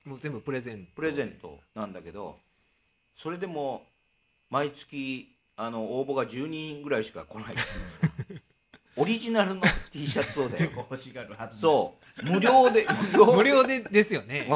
[0.06, 0.91] もう全部プレゼント。
[0.96, 2.39] プレゼントなんだけど
[3.15, 3.88] それでも
[4.50, 8.17] 毎月あの応募が10人ぐらいしか来ないっていう
[8.98, 12.26] オリジナルの T シャツをだよ結構欲しがるはずそう。
[12.26, 14.48] 無料で無料 無料でですよね。
[14.50, 14.56] う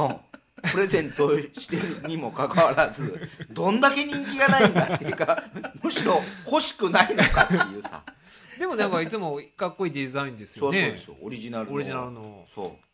[0.67, 0.69] ん。
[0.71, 5.43] プレゼントしてるにもかかわらずどんだけ人気がないんだっていうか
[5.81, 8.03] むしろ欲しくないのかっていうさ。
[8.59, 11.73] でもなんかいつもかっこいいデザインですそうそうよねですよオリジナルの。
[11.73, 12.47] オリジナルの。
[12.53, 12.85] そう。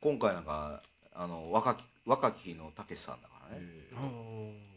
[0.00, 3.64] 今回なんかあの若き若き日のたけしさんだからね。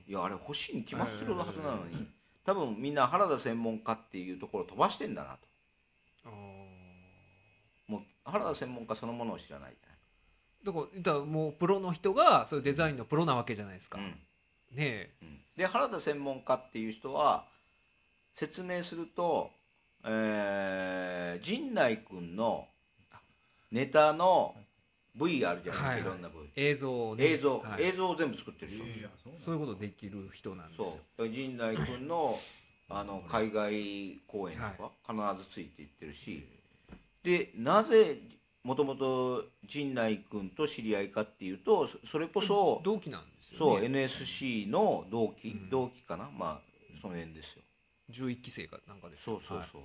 [0.08, 2.08] いやあれ欲しいに決まってるはずなのに
[2.45, 5.47] 多分みんな原田専門家っていうところを飛ばしてんだなと
[8.25, 9.73] 原田専門家そのものを知らない。
[9.73, 9.93] じ
[10.63, 14.17] だからもうプロの人がそういうデザインのプロなわけじゃないですか、ゃない、ね
[14.77, 15.09] え。
[15.21, 15.27] うん。
[15.27, 17.45] うんで原田専門家っていう人は
[18.33, 19.51] 説明すると、
[20.03, 22.67] えー、陣内君の
[23.71, 24.55] ネタの
[25.15, 26.01] V あるじゃないですか、はい。
[26.01, 27.25] いろんな V 映像をね。
[27.25, 27.83] 映像、はい。
[27.83, 30.88] 映像を全部作ってる人、いやそうそういうことできる人なんですそう。
[30.88, 32.39] よだから陣内君の
[32.89, 36.47] あの海外公演とか必ずついていってるし、
[37.23, 38.19] でなぜ
[38.63, 45.69] もともと陣内君と知り合いかっていうとそそれこそ同期なんですそうよね NSC の同期、うん。
[45.69, 46.29] 同期かな？
[46.31, 47.62] まあその辺ですよ。
[48.12, 49.67] 11期生かなんかですそうそうはい。
[49.71, 49.81] そう、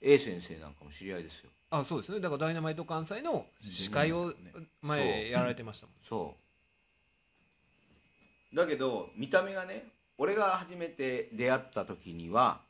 [0.00, 1.50] A 先生なんかも知り合いですよ。
[1.70, 2.20] あそうですね。
[2.20, 4.34] だからダイナマイト関西の司会を
[4.82, 5.94] 前やられてましたもん。
[6.02, 6.36] そ
[8.52, 8.56] う。
[8.56, 9.86] だけど見た目がね
[10.18, 12.60] 俺が初めて出会った時には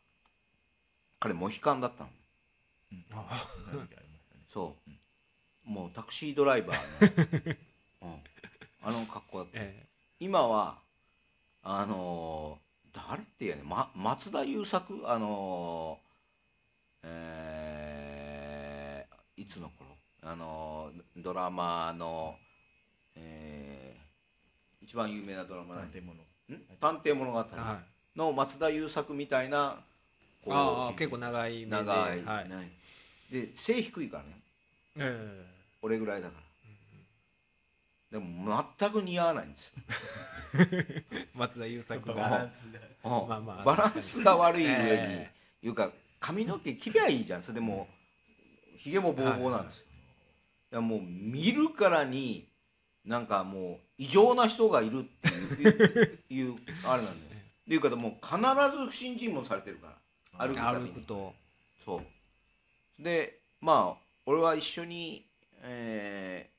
[1.19, 2.11] 彼モヒカンだったの
[3.13, 7.47] あ何かありましたねそう、もうタクシードライバー
[8.05, 8.23] の、 うん、
[8.83, 9.53] あの格好だった。
[9.55, 9.87] え
[10.21, 10.79] 今は
[11.63, 12.63] あのー
[12.95, 15.03] 誰っていうね、ま、松田優作？
[15.11, 19.97] あのーえーいつの頃？
[20.23, 22.37] あのードラマの、
[23.15, 24.03] えー
[24.85, 26.21] 一番有名なドラマなん建物。
[26.21, 26.27] ん？
[26.81, 27.45] 探偵物語。
[28.17, 29.83] の松田優作みたいな
[30.45, 32.49] こうああ結構長い長い、はい。
[32.49, 32.73] ね
[33.33, 34.31] で背低いからね。
[34.97, 35.47] え
[35.81, 36.35] 俺ぐらいだか
[38.13, 39.73] ら、でも全く似合わないんですよ、
[40.71, 42.71] え 松田優作バがランス
[43.03, 43.21] が。
[43.23, 43.29] うん。
[43.29, 45.91] まあまあバランスが悪い上に、えいうか
[46.21, 47.43] 髪の毛切りゃいいじゃん。
[47.43, 47.89] それでも
[48.75, 49.87] うひげもボーボーなんですよ、
[50.73, 52.47] いやもう見るからに
[53.07, 55.29] なんかもう異常な人がいるって
[56.35, 57.41] いういう あれなんだよ。
[57.63, 58.37] っていうかもう必
[58.77, 60.47] ず不信心もされてるから。
[60.47, 60.93] 歩くたびに。
[60.93, 61.35] 歩くと。
[61.83, 62.07] そう
[62.99, 65.25] でまあ俺は一緒に、
[65.63, 66.53] えー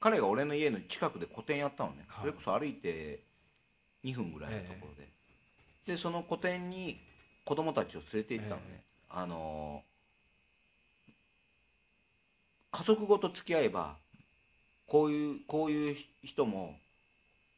[0.00, 2.20] 彼が俺の家の近くで個展やったのね、はい。
[2.20, 3.20] それこそ歩いて
[4.04, 5.08] 2分ぐらいのところで、
[5.86, 7.00] でその個展に
[7.46, 11.10] 子供たちを連れて行ったのね、えあのー
[12.70, 13.96] 家族ごと付き合えば
[14.86, 16.74] こういうこういう人も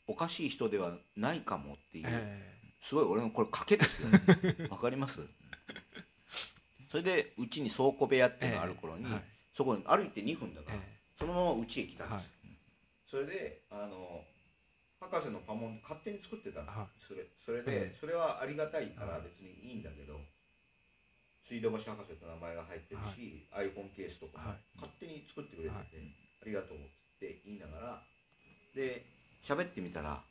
[0.07, 4.09] おかしい人ではないかもっていう、えすごい俺のこれ賭けですよ
[4.71, 5.21] わかります？
[6.91, 9.07] それでうちに倉庫部屋っていうのがある頃に、
[9.55, 10.81] そこに歩いて2分だから、え
[11.19, 12.31] そのままうちへ来たんです
[13.11, 14.25] それであの
[15.01, 17.01] 博士のパモン勝手に作ってたの、はい。
[17.07, 17.97] それそれで、ええ。
[18.01, 19.29] それはありがたいからはい。
[19.29, 20.19] 別にいいんだけど、
[21.47, 24.59] 水道橋博士と名前が入ってるし、iPhone ケースとかもはい。
[24.77, 26.11] 勝手に作ってくれてて、はい。
[26.43, 26.81] ありがとうっ
[27.21, 28.03] て言いながら。
[28.75, 29.07] で
[29.43, 30.23] 喋ってみたら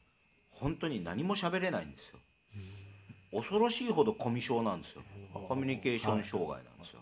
[0.52, 2.20] 本当に何も喋れないんですよ
[3.36, 5.04] 恐ろしいほどコミュ障なんですよ。
[5.34, 7.02] コミュニケーション障害なんですよ、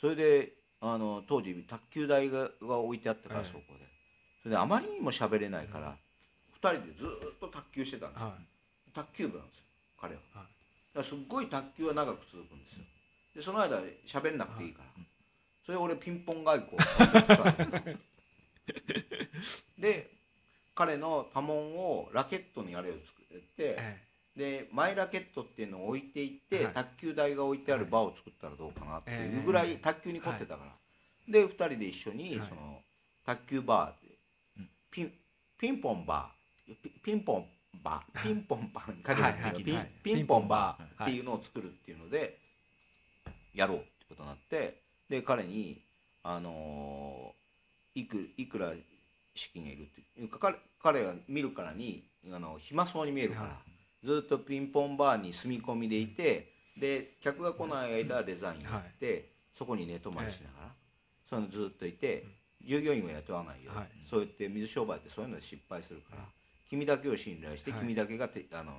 [0.00, 3.46] それであの当時卓球台がが置いてあったからええ。
[3.46, 3.86] そこで。
[4.42, 5.96] それであまりにも喋れないから、
[6.54, 8.34] 二人でずーっと卓球してたんですよ、は
[8.94, 9.64] 卓球部なんですよ
[10.00, 10.44] 彼は、はい。
[10.94, 12.84] だからすっごい卓球は長く続くんですよ。
[13.34, 15.04] でその間喋んなくていいから、
[15.66, 16.78] それで俺ピンポン外交。
[19.78, 20.10] で
[20.74, 24.07] 彼のパモンをラケットにあれを作って、いえ
[24.38, 26.74] でマイラケットっていうのを置いていって、はい。
[26.74, 30.72] 卓球台が置いてある場を作ったらどうかなっていうぐらいええ卓球に凝ってたから、
[31.28, 32.48] で2人で一緒にはい。
[32.48, 32.78] その
[33.26, 35.12] 卓球バーでピン
[35.58, 36.74] ピンポンバー。
[36.76, 37.46] ピピンポン
[37.82, 38.22] バー。
[38.22, 42.38] ピンポンバーにかけてピンピンポンバピンポンバーーっていうのを作るっていうので
[43.54, 45.82] やろうってことになってで彼に
[46.22, 48.72] あのーいくいくら
[49.34, 53.77] 資金がいるっていうか彼彼が見るからにあの暇そうに見えるから、はい
[54.08, 60.72] ずっとピンポンバーに住み込みでいてで客が来ない間はデザインやって、そこに寝泊まりしながら、
[61.28, 62.24] そういうのずっといて
[62.64, 63.88] 従業員は雇わないよ、はい。
[64.08, 66.22] そうやって水商売ってそういうので失敗するから、
[66.70, 67.80] 君だけを信頼してはい。
[67.80, 68.72] 君だけがて、あの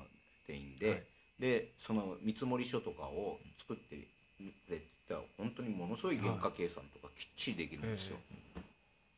[0.47, 1.03] 店員で、はい。
[1.39, 8.17] でその見積書とかを作ってくれって言ったら本当にものすごい原価計算とかきっちりできるんですよ。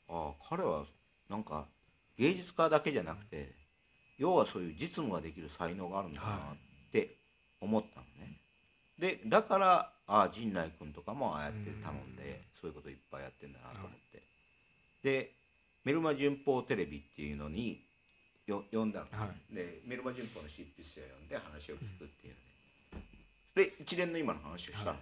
[0.09, 0.83] ああ彼は
[1.29, 1.65] なんか
[2.17, 3.60] 芸術家だけじゃなくて
[4.21, 6.29] 要はそういう実務ができる才能があるんだなっ
[6.91, 7.15] て
[7.59, 8.37] 思ったのね。
[8.99, 14.21] でだからああ陣内君とかもああやって頼んでそういうこといっぱいやってんだなと思って。
[15.01, 15.31] で
[15.83, 17.81] メルマ旬報テレビっていうのに
[18.45, 22.35] よ呼んだの、はでメルマ旬報の執筆者を呼んで話を聞くっていう
[22.93, 23.01] の
[23.55, 24.99] でで一連の今の話をしたの、はい。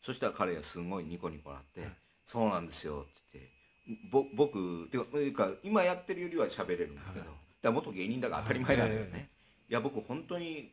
[0.00, 1.90] そしたら彼がすごいニコニコなって「はい。
[2.24, 3.20] そうなんですよ」って。
[3.34, 9.28] 言ってぼ僕というか今やってるよりは喋れるんですけど、はいだ元芸人だから当たり前なんだよね、はいえ
[9.70, 10.70] いや僕本当に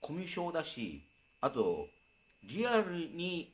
[0.00, 1.02] コミュ障だし
[1.42, 1.88] あと
[2.44, 3.52] リアルに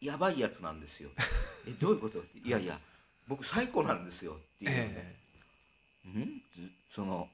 [0.00, 1.10] やばいやつなんですよ。
[1.66, 2.22] えどういうこと？
[2.44, 2.78] いやいや
[3.26, 5.16] 僕最高なんですよっていうのね、え
[6.06, 6.42] うん？
[6.56, 7.28] ずその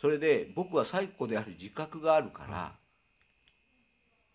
[0.00, 2.76] それで僕は最古である自覚があるから、は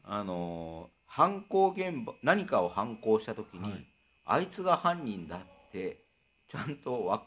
[0.04, 3.86] あの犯行現場何かを犯行した時に、はい。
[4.26, 6.04] あいつが犯人だって
[6.48, 7.26] ちゃんとわ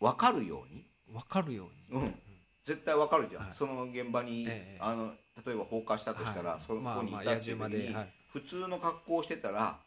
[0.00, 2.00] 分かるように、え分かるように。
[2.00, 2.14] うん、
[2.64, 3.54] 絶対分かるじゃん、はい。
[3.54, 5.12] その現場に、ええあの
[5.46, 6.60] 例えば放火したとしたら、はい。
[6.66, 7.96] そこにいたっていう時に、
[8.32, 9.78] 普通の格好をしてたら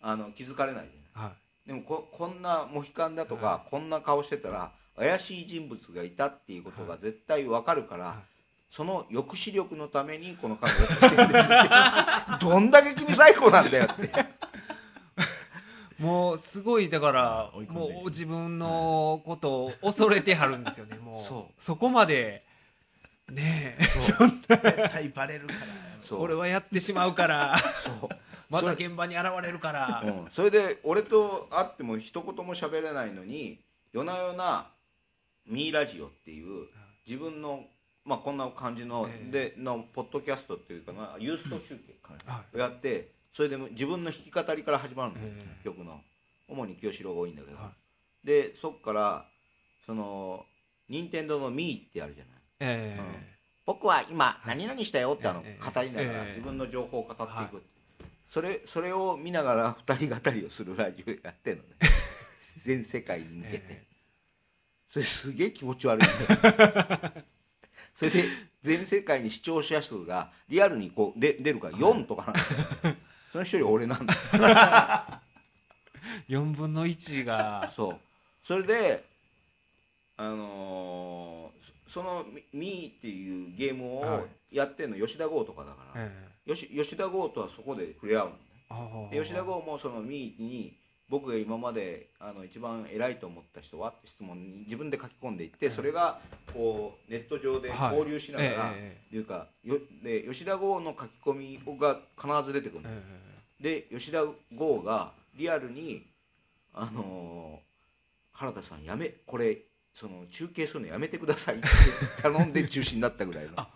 [0.00, 1.30] あの気づかれないじゃない。
[1.30, 1.68] はい。
[1.68, 8.16] でもここんなモヒカンだとか、はこんな顔してたら怪しい人物がいたっていうことが絶対わかるから、はい。
[8.70, 11.58] その抑止力のためにこの格好をしてるんですって。
[12.40, 14.35] どんだけ君最高なんだよって
[15.98, 21.24] もうすごいだからもう自分のことを恐れてはるんですよねもう。
[21.24, 22.44] そそこまで
[23.32, 23.84] ねえ。
[24.48, 25.58] 絶対バレるから。
[26.16, 27.58] 俺はやってしまうから。
[27.58, 28.08] そう。
[28.48, 30.02] また現場に現れるから。
[30.04, 33.58] うん、それで俺と会っても一言も喋れないのに
[33.92, 34.70] 夜な夜な
[35.46, 36.68] 「ミーラジオ」っていう
[37.06, 37.66] 自分の、
[38.04, 41.94] まあ、こんな感じの,、えでのポッドキャストっていうかなユースト中継
[42.54, 45.30] をやってそれで自分の弾き語りから始まるの、え
[45.60, 46.00] え曲の。
[46.48, 47.72] 主に清志郎が多いんだけど、は
[48.24, 49.26] でそっから
[49.84, 50.46] その
[50.88, 52.34] 任天堂の「ミー」ってあるじゃない。
[52.60, 52.98] え
[53.66, 56.30] 僕は今何々したよってあのええ語りながらええ。
[56.30, 57.48] 自分の情報を語っていく、はい。
[58.30, 61.68] それそれを見ながら二人語りをするラジオやってるのね。
[62.64, 63.86] 全世界に向けて、え
[64.88, 66.06] それすげえ気持ち悪い。
[66.06, 67.24] んだよ
[67.94, 68.24] それで
[68.62, 72.34] 全世界に視聴者数がリアルにこうで出るから4とかなん
[72.82, 72.96] だよ
[73.32, 74.14] その一人俺なんだ。
[76.28, 77.70] よ4分の1が。
[77.74, 78.00] そう。
[78.42, 79.04] それで
[80.16, 86.10] あのーそそのミ「ミー」っていうゲームはをやってるの吉田剛とかだから、え
[86.44, 89.08] よし吉田剛とはそこで触れ合うのね。
[89.12, 90.76] えで吉田剛もそのミーに
[91.08, 96.18] 僕が今まであの一番偉いと思った人はって質問に自分で書き込んでいってそれが
[96.52, 97.96] こうネット上ではい。
[97.96, 102.84] 交流しながら、ええっていうかよで吉田剛の書き込みが必ず出てくる
[103.60, 106.06] で吉田剛がリアルに
[106.74, 107.66] 「あのー
[108.32, 109.56] 原田さんやめこれ
[109.94, 111.68] その中継するのやめてください」って
[112.20, 113.52] 頼んで中止になったぐらいの。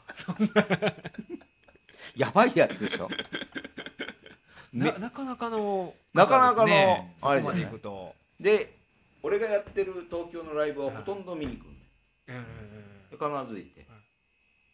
[2.16, 3.08] やばいやつでしょ。
[4.72, 7.70] ねななかなかのなかなかのあれじゃ
[8.40, 8.72] で
[9.22, 11.70] 俺がやってる東京のライブはほとんど見に来るの
[12.28, 12.42] え
[13.10, 13.86] で必ず行って、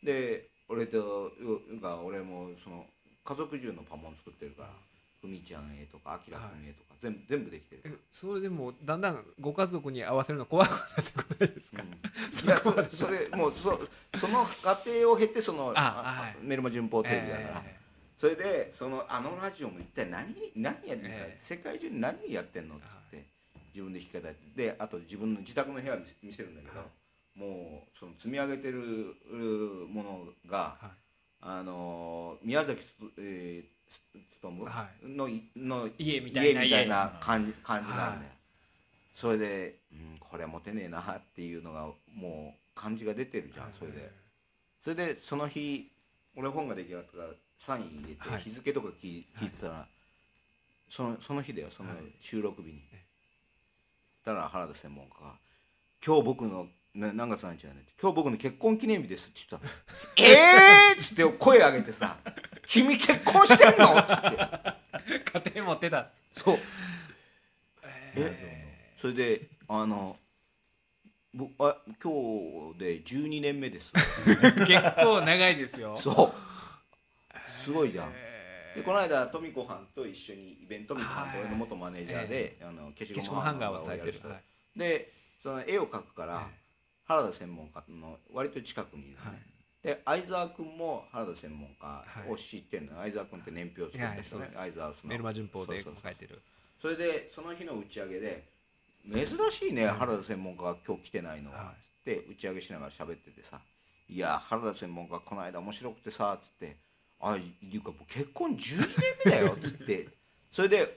[0.04, 2.84] で俺とうが俺もその
[3.24, 4.68] 家族中のパモン作ってるから
[5.20, 7.82] ふみちゃんへとかあきらくんへとか、全部全部できてる。
[7.86, 11.82] ええそれでもだんだんご家族に合わせるの怖くなってこないですか？
[11.82, 13.80] いやそそれもうそ
[14.16, 16.36] その過程を経てそのあはい。
[16.42, 17.76] メルマ旬報テレビだから、え
[18.16, 21.38] それでそのあのラジオも一体何何やってんの、ええ。
[21.38, 23.26] 世界中に何やってんのっつって
[23.74, 27.38] 自分で弾き語ってであと自分の自宅の部屋見せるんだけど、はい。
[27.38, 30.84] もうその積み上げてるうものが、はい。
[31.42, 38.28] あの宮崎つ、えー、の,、の家みたいな家みたい家な感じ感じなんだよ、はい。
[39.14, 44.10] それで、うん、これはモテねえなっていうのがもう感じが出てるじゃん、それで。
[44.82, 45.90] それでその日
[46.36, 47.28] 俺本が出来上がったから
[47.58, 48.42] サイン入れて、はい。
[48.42, 49.86] 日付とか聞い聞いてたら、
[50.88, 51.98] そのその日だよそのはい。
[52.20, 53.02] 収録日に、え
[54.24, 55.34] たら原田専門家が
[56.04, 59.72] 「今日僕のな何月何日だね」今日僕の結婚記念日です」って言ったの
[60.18, 62.18] 「えー!」っつって声上げてさ
[62.66, 64.76] 「君結婚してんの?」っつって。
[65.06, 66.10] 家庭持ってた。
[66.32, 66.58] そう。
[68.16, 70.18] えそれであの
[71.32, 73.92] 僕あ今日で12年目です。
[73.92, 75.96] ー 結構長いですよ。
[75.98, 76.55] そう
[77.66, 78.12] すごいじゃん。
[78.14, 78.78] えー。
[78.78, 81.40] でこの間トミコはんと一緒にイベントみたいなはい。
[81.40, 83.96] 俺の元マネージャーで、あの消しゴムハンガーををやる。
[83.96, 84.78] 人されてるはい。
[84.78, 85.12] で
[85.42, 86.54] その絵を描くから、え
[87.06, 89.18] 原田専門家の割と近くにいる
[89.82, 94.46] で相沢君も原田専門家を知ってんの、相沢君って年表を作ってる人ね。
[94.50, 95.90] 相沢そのメルマ旬報でいて
[96.26, 96.42] る。
[96.80, 98.44] それでその日の打ち上げで
[99.04, 99.96] 珍しいね、はい。
[99.96, 101.82] 原田専門家が今日来てないのは、はい。
[101.82, 103.60] つって打ち上げしながら喋っててさ
[104.08, 106.76] 「いや原田専門家この間面白くてさ」つって
[107.20, 108.88] 「あいうかもう結婚12年
[109.24, 110.08] 目だよ」つって。
[110.50, 110.96] それで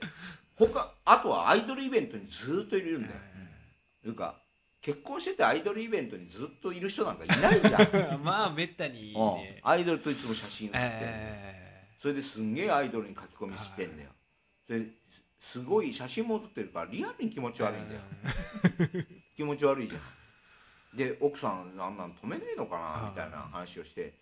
[0.56, 3.16] 他あとはアイドルイベントにずっといるんだよ、
[4.06, 4.42] いうか
[4.82, 8.20] 結婚しててアイドルイベントにずっといる人なんかいないじゃん。
[8.24, 9.60] まあめったにね。
[9.64, 14.10] アイドルといつも写真写って、えそれですんげえアイドルに書き込みしてんだよ、
[14.66, 14.86] それ
[15.42, 18.02] すごい写真も写ってるからリアルに気持ち悪いんだよ、
[19.36, 20.98] 気持ち悪いじゃん。
[20.98, 23.04] で奥さんあんなん止めねえのかはい。
[23.04, 24.14] なみたいな話をして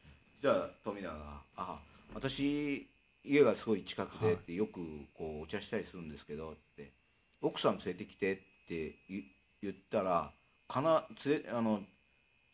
[0.42, 1.80] そしたら富永が「あ
[2.14, 2.88] 私
[3.24, 4.80] 家がすごい近くでってよく
[5.14, 6.92] こうお茶したりするんですけど」って
[7.42, 9.24] 「奥さん連れてきて」って言
[9.62, 10.32] 言ったら
[10.68, 11.84] かな連れあの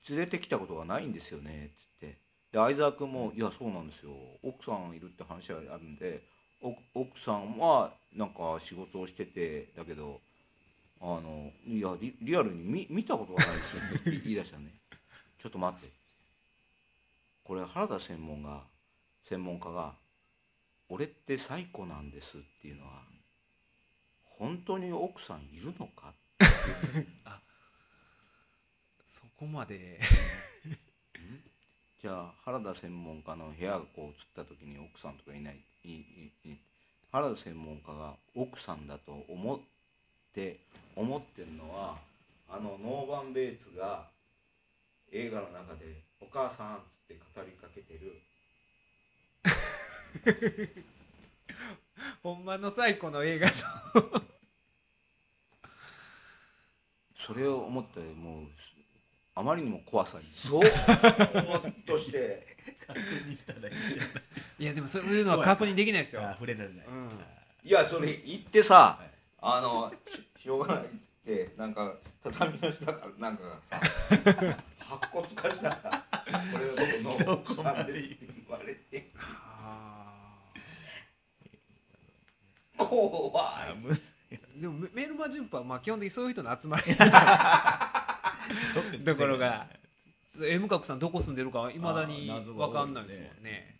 [0.09, 2.17] 連れてきたことがないんですよね」っつって。
[2.51, 4.11] で相沢君も「いやそうなんですよ。
[4.41, 6.23] 奥さんいるって話があるんで
[6.61, 10.21] お奥さんはなんか仕事をしててだけど
[11.01, 14.73] あのいやリリアルに見見たことがないですよねって言い出したね。
[15.37, 16.02] ちょっと待って
[17.43, 18.63] これ原田専門が
[19.23, 19.95] 専門家が
[20.89, 23.03] 「俺って最古なんです」っていうのは
[24.23, 26.13] 本当に奥さんいるのか？
[29.05, 29.99] そこまで。
[32.01, 36.57] じゃあ原田専門家の部屋がこう映った時に奥さんとかいないいいい
[37.13, 39.59] 原田専門家が奥さんだと思っ
[40.33, 40.59] て
[40.97, 41.97] 思ってるのは
[42.49, 44.09] あのノーバン・ベイツが
[45.13, 48.21] 映画の中で「お母さん」って語りかけてる。
[52.21, 53.53] ほんまの最古の映画の。
[57.17, 58.47] それを思ってもう
[59.35, 60.25] あまりにも怖さに。
[60.35, 62.53] ゾーッとして。
[62.85, 64.23] 確認したらいいんじゃない
[64.59, 66.27] いやでもそういうのは確認できないですよ。
[66.27, 67.09] あ触れられない、うん。
[67.63, 69.13] いやそれ言ってさ、はい
[69.45, 70.87] あのししょうがないっ
[71.25, 73.81] てなんか畳の下からなんかがさ
[74.79, 76.65] 白骨化したさこれ
[77.13, 78.17] をどどこまで言
[78.49, 80.13] われてあ
[82.77, 84.59] 怖い。
[84.59, 86.83] でもメメルマ旬報はまあ基本的にそういう人の集まり。
[89.03, 89.67] ところが。
[90.41, 93.72] M 角さんどこ住んでるかいまだに分かんないですもんね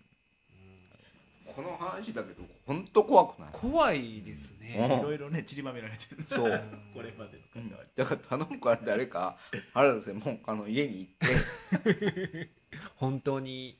[1.55, 3.49] この話だけど本当怖くない？
[3.53, 4.99] 怖いですうねん。
[4.99, 6.23] いろいろね散りばめられてる。
[6.23, 6.63] そう。
[6.93, 7.89] これまでの関わり。
[7.95, 9.37] だから頼むから誰か
[9.73, 12.49] 原田専門家の家に行って。
[12.97, 13.77] 本当に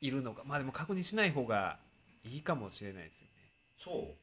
[0.00, 0.42] いるのか。
[0.44, 1.78] まあでも確認しない方が
[2.24, 3.32] いいかもしれないですよね。
[3.78, 4.16] そ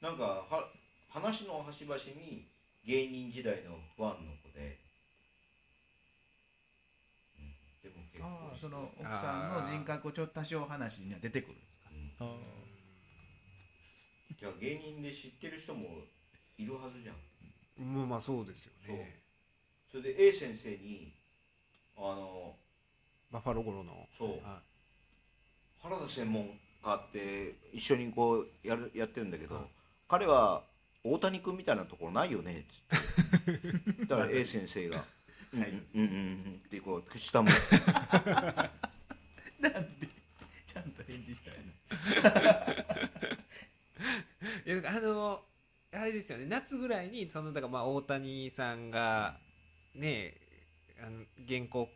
[0.00, 0.04] う。
[0.04, 0.70] なんかは
[1.08, 2.46] 話の端々に
[2.84, 4.78] 芸人時代のファンの子で、
[7.38, 8.11] うん、でも結ああ構
[8.60, 11.90] その奥さんの人格をちょっと多少話には出てくるんですか？
[12.20, 12.28] うん。
[12.28, 12.36] あ
[14.38, 16.02] じゃあ芸人で知ってる人も
[16.58, 17.16] いるはずじゃん。
[17.94, 19.20] まあまあそうですよね。
[19.90, 21.12] それで A 先生に
[21.96, 22.56] あの
[23.30, 24.08] バッファローゴロの。
[24.18, 24.28] そう。
[24.44, 24.60] は
[25.80, 29.64] 原田専門家って一緒にこうやるやってるんだけど、はい。
[30.08, 30.64] 彼は
[31.04, 34.06] 大谷君みたいなところないよねっつって。
[34.06, 35.02] だから A 先生が「うん
[35.54, 35.70] はい。
[35.70, 36.08] うんうんう
[36.50, 37.50] ん」ってこう下も。
[39.60, 40.08] なんで
[40.66, 41.54] ちゃんと返事したい
[44.66, 44.72] の？
[44.80, 45.44] いやあの
[45.92, 46.46] あれですよね。
[46.46, 49.38] 夏ぐらいにそのだからまあ大谷さんが
[49.94, 50.34] ね
[51.00, 51.88] あの原稿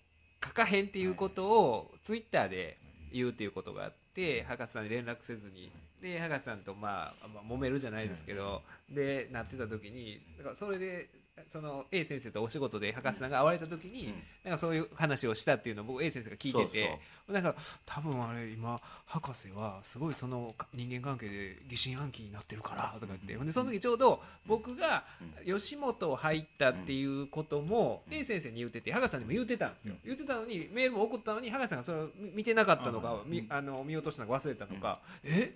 [0.44, 2.78] 書かへんっていうことをツイッターで
[3.12, 5.72] 言うっていうことがあって博士さんに連絡せずに。
[6.00, 8.62] で博士さんとまあ、まあ、揉めるじゃないですけど。
[8.90, 11.08] でなってた時にだからそれで
[11.48, 23.36] その A 先生とお仕事で博士さんが会われた時に、なんかそういう話をしたっていうのを僕 A 先生が聞いててなんか多分あれ今博士はすごいその人間関係で疑心暗鬼になってるからとか言って。
[23.36, 23.46] ほん。
[23.46, 25.04] でその時ちょうど僕が
[25.44, 28.14] 吉本を入ったっていうこともうん。
[28.14, 29.94] A 先生に言ってて博士さんにも言ってたんですよ。
[30.04, 35.00] 言ってたのにメールも送ったのに博士さんがそれを見てなかったのかあの見落としたのか忘れたのか。
[35.22, 35.54] え？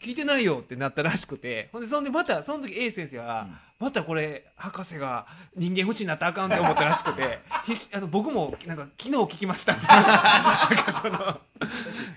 [0.00, 1.68] 聞いてないよってなったらしくて。
[1.72, 3.48] ほんでそんでまたその時 A 先生は、
[3.78, 7.40] またこれ博士が人間不信になったらあかんって思ったらしくて
[7.92, 9.76] あの僕もなんか昨日聞きました。
[9.76, 11.40] なんかその。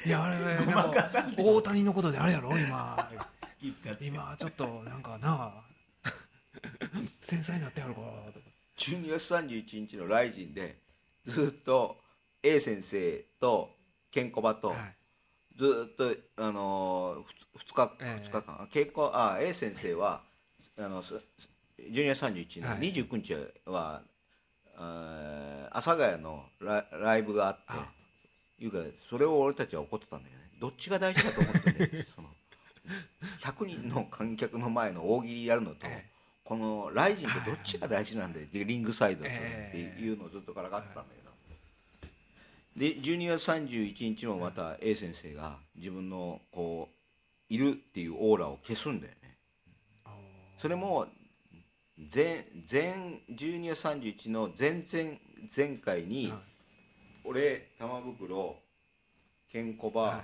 [0.05, 0.37] いやあれ
[1.37, 3.09] 大谷のことであれやろ今。
[4.01, 5.53] 今ちょっとなんかな
[7.21, 8.01] 繊細になってやるか。
[8.01, 8.45] らとか
[8.77, 10.77] 12月31日のライジンで
[11.25, 12.01] ずっと
[12.41, 13.75] A 先生と
[14.09, 14.95] ケンコバとはい。
[15.57, 18.21] ずっと、あのー、2, 日ええ。
[18.23, 18.67] 二日間。
[18.71, 20.21] ケンコあ A 先生は
[20.77, 21.15] あのす
[21.79, 22.79] 12月31日のはい。
[22.93, 23.33] 29日
[23.65, 24.01] は、
[24.75, 27.87] あー阿佐ヶ谷のライライブがあってあ。
[28.59, 28.77] いうか
[29.09, 30.43] それを俺たちは怒ってたんだよね。
[30.59, 32.29] どっちが大事だと思ってね その
[33.41, 36.09] 100人の観客の前の大喜利やるのと、え
[36.43, 41.31] このライジンってどっちが大事なんだよでリングサイドとってええいうのをずっとからかってたんだけど、
[42.75, 47.02] で12月31日もまた A 先生が自分のこう
[47.49, 49.37] いるっていうオーラを消すんだよね。
[50.57, 51.07] それも
[52.13, 55.17] 前前12月31の前々
[55.55, 56.39] 前回に、はい。
[57.25, 58.55] 俺玉袋
[59.49, 60.23] ケンコバ、は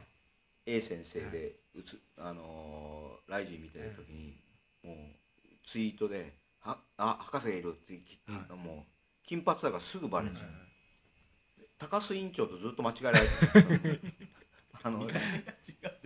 [0.66, 0.76] い。
[0.78, 4.38] A 先生でうつ、あのーライジン見てる時に、
[4.84, 4.96] もう
[5.68, 10.70] ツイートで「はあ博士がいる」ってき、はもう金髪だからすぐバレちゃう、はい
[11.80, 14.02] 高須委員長とずっと間違えられてる。
[14.84, 15.08] あの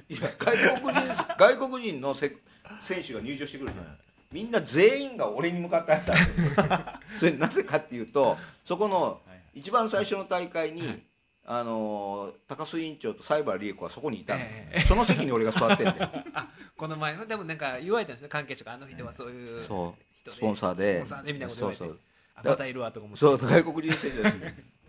[0.09, 2.35] いや外国人 外国人のせ
[2.83, 3.97] 選手が入場してくるじゃん、
[4.31, 9.21] みんな全員が俺に向かって挨拶 それなぜかっていうとそこの
[9.53, 11.03] 一番最初の大会に、はい。
[11.45, 14.79] あのー高須委員長と西原理恵子はそこにいたんだよ、え。
[14.87, 16.09] その席に俺が座ってんだよ。
[16.77, 18.29] この前でもなんか言われたんですよ。
[18.29, 19.93] 関係者があの人はそういうそ
[20.25, 20.31] う。
[20.31, 21.03] スポンサーで。
[21.03, 21.83] スポンサーでみたいなこと言われて。
[21.83, 21.99] そうそう。
[22.35, 24.35] あまたいるわとか思ってそう外国人選手です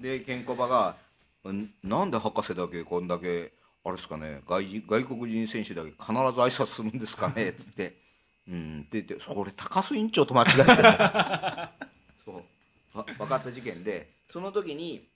[0.01, 0.97] でケンコバが
[1.51, 3.53] んなんで博士だけこんだけ
[3.85, 7.97] あれですかね外人外国人選手だけ必ず挨拶するんですかねっ つって
[8.49, 10.67] 「うん」って言ってそれ高須委員長と間違えてる
[12.25, 12.99] そう。
[12.99, 15.07] わ分かった事件でその時に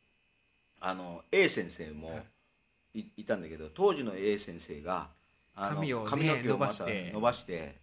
[0.81, 2.25] あの A 先生も
[2.95, 3.05] い。
[3.19, 5.09] いたんだけど当時の A 先生が
[5.55, 7.11] あの髪をね髪の毛をまた伸ばして。
[7.13, 7.77] 伸ばして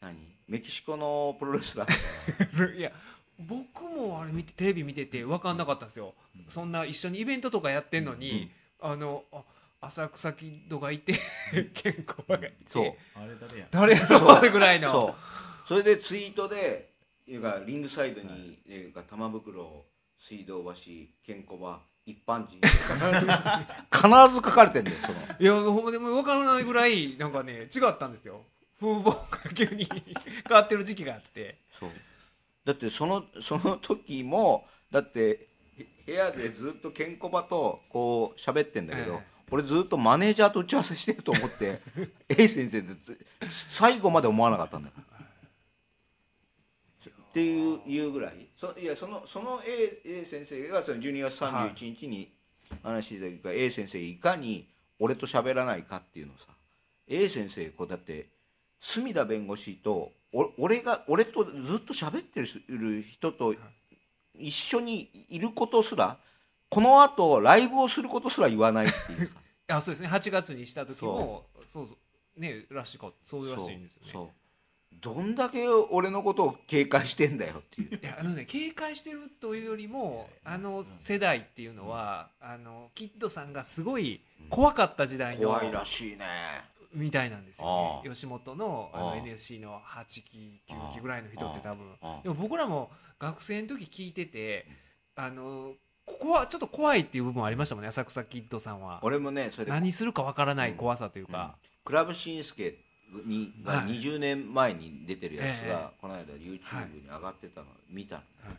[0.00, 0.34] 何？
[0.46, 2.76] メキシコのプロレスラー？
[2.76, 2.92] いや
[3.38, 6.14] 僕もあれ見てテレビ見てて分かんなかったんですよ、
[6.48, 9.42] そんな一緒にイベントとかやってんのに、あのあ
[9.86, 11.14] 浅草キッドがいて
[11.74, 12.54] 健康がいて。
[12.70, 12.94] そう。
[13.14, 13.66] あれ誰や？
[13.70, 14.90] 誰やろうぐらいの。
[14.90, 15.14] そ
[15.64, 15.68] う。
[15.68, 16.90] それでツイートで
[17.26, 18.88] いうかリングサイドに、い。
[18.88, 19.84] うか玉袋
[20.18, 20.74] 水道橋
[21.24, 22.58] ケンコバ一般人。
[22.60, 23.30] 必 ず
[23.90, 25.18] 必ず書かれてんだよその。
[25.38, 28.44] いやほんまでも分からないぐらいなんかね違ったんですよ。
[28.78, 29.86] 風貌が急に
[30.48, 31.58] 変わってる時期があって。
[31.78, 31.90] そう。
[32.64, 35.48] だってそのその時もだって
[36.06, 41.80] 部屋でずっとケンコバとこう喋ってんだけど、ええ俺ずっとマネージャーと打ち合わせしてると思って
[42.28, 42.88] A 先生で
[43.70, 44.94] 最後まで思わなかったんだよ。
[47.06, 48.48] っていういうぐらい。
[48.56, 52.32] そいやそのその A, A 先生がその12月31日に
[52.82, 54.66] 話してたけど、A 先生いかに
[54.98, 56.46] 俺と喋らないかっていうのをさ
[57.06, 58.26] A 先生こうだって
[58.80, 63.54] 隅田弁護士とお俺が俺とずっと喋ってる人と
[64.36, 66.18] 一緒にいることすら
[66.68, 70.08] このあとライブをすることすら言わないっていうさあそうですね。
[70.08, 71.86] 8月にした時もそう。
[71.86, 71.94] そ
[72.36, 74.30] うねらしいかそうらしいんですよね。
[75.00, 78.00] どんだけ俺のことを警戒してんだよっていう。
[78.02, 86.24] いやあのね警戒してるというよりもあの世代っていうのは、あのキッドさんがすごい怖かった時代の怖いらしいね。
[86.94, 88.08] みたいなんですよね。
[88.10, 91.86] 吉本のあの NSC の8期9期ぐらいの人って多分。
[92.22, 94.66] でも僕らも学生の時聞いてて
[95.16, 95.74] あの
[96.06, 99.00] ここはちょっと怖いっていう部分ありましたもんね浅草キッドさんは。
[99.02, 101.32] 俺もねそれで何するかわからない怖さといううん。
[101.32, 102.78] か、クラブしんすけ
[103.24, 103.86] にがはい。
[104.00, 108.56] 20年前に出てるやつえがこの間 YouTube に上がってたの見たの、はい。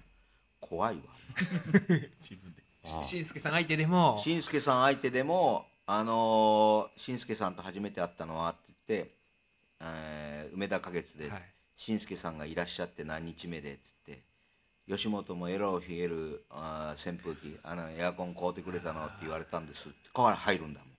[0.59, 1.01] 怖いわ。
[2.21, 2.63] 自分で。
[3.03, 4.19] しんすけさん相手でも。
[4.23, 9.11] しんすけさん相手でもあのーしんすけさんと初めて会ったのはって言って、
[9.81, 11.43] えー梅田花月で、はい。
[11.77, 14.23] しんすけさんがいらっしゃって何日目でって言って
[14.87, 19.89] 吉本もエロを冷えるあー扇風機あのエアコン買うてくれたのって言われたんです。
[19.89, 20.89] ってから入るんだもん。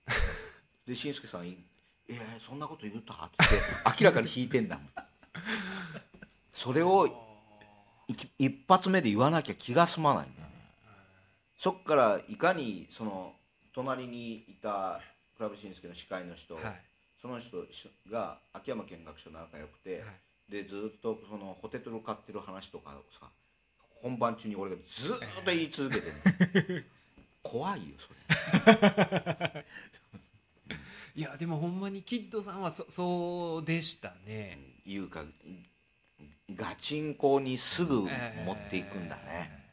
[0.85, 1.57] でしんすけさんい
[2.09, 3.61] 「えー、そんなこと言った?」って言っ
[3.95, 4.89] て明らかに引いてんだもん。
[6.51, 7.07] それを
[8.39, 10.47] 一発目で言わなきゃ気が済まないんだよ
[11.59, 13.35] そっからいかにその
[13.73, 15.01] 隣にいた
[15.35, 16.81] クラブしんすけの司会の人、はい。
[17.21, 17.57] その人
[18.09, 20.03] が秋山見学所仲良くて、
[20.49, 23.29] でずっとそのホテトル買ってる話とかをさ
[24.01, 26.11] 本番中に俺がずっと言い続けて
[26.61, 26.85] る、
[27.43, 28.07] 怖いよそ
[31.15, 35.23] いやでもほんまにキッドさんはそそうでしたれね、いうか
[36.55, 38.07] ガチンコにすぐ持
[38.53, 39.71] っていくんだね、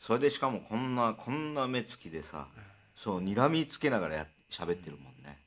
[0.00, 2.48] それでしかもこんなこんな目つきでさ
[2.94, 5.38] そう睨みつけながらや喋ってるもんね。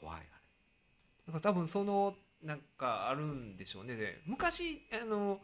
[0.00, 3.96] 怖いあだから多分そのなんかあるんでしょうね。
[3.96, 5.40] で昔あの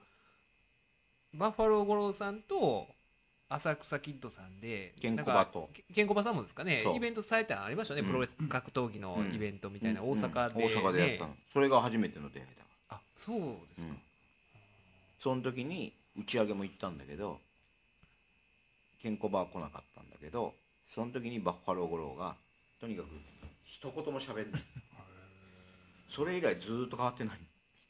[1.34, 2.88] バッファロー五郎さんと
[3.48, 5.70] 浅草キッドさんでケンコバと。
[5.72, 6.84] ケケンコバさんもですかね。
[6.94, 8.06] イベントされたのありましたね、うん。
[8.06, 10.84] プロレス格闘技のイベントみたいな、れ大阪で、うん。
[10.84, 12.62] 大阪でやったの、それが初めての出会いだ
[12.94, 13.98] わあそうですか、うん。
[15.20, 17.40] その時に打ち上げも行ったんだけど
[19.00, 20.54] ケンコバは来なかったんだけど
[20.94, 22.36] その時にバッファロー五郎が
[22.80, 23.08] とにかく
[23.64, 24.62] 一言も喋んない。
[26.08, 27.38] それ以来ずーっと変わってない。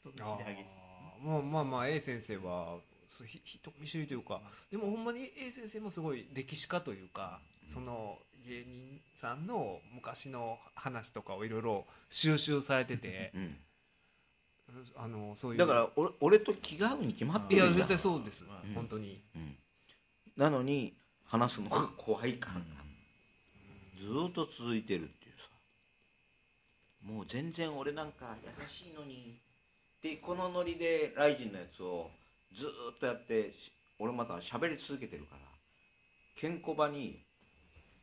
[0.01, 1.27] 人あ見知り激しいー。
[1.27, 2.77] まあまあまあ A 先生は
[3.23, 13.57] そうひ人見知りというかでもほんまに A 先生もすごい歴史家というかその芸人さんの昔の話とかをいろいろ収集されててうん。
[14.95, 15.57] あのそういう。
[15.59, 18.73] だから俺俺と気が合うに決まってるいや絶対そうです、うん。
[18.73, 19.21] 本当に。
[19.35, 19.55] うん。
[20.35, 20.93] なのに
[21.25, 22.61] 話すのが怖い感が
[23.99, 25.43] ずーっと続いてるっていうさ。
[27.05, 29.37] もう全然俺なんか優しいのに。
[30.01, 32.09] でこのノリでライジンのやつを
[32.55, 35.41] ずーっとやってし俺また喋り続けてるから
[36.35, 37.23] ケンコバに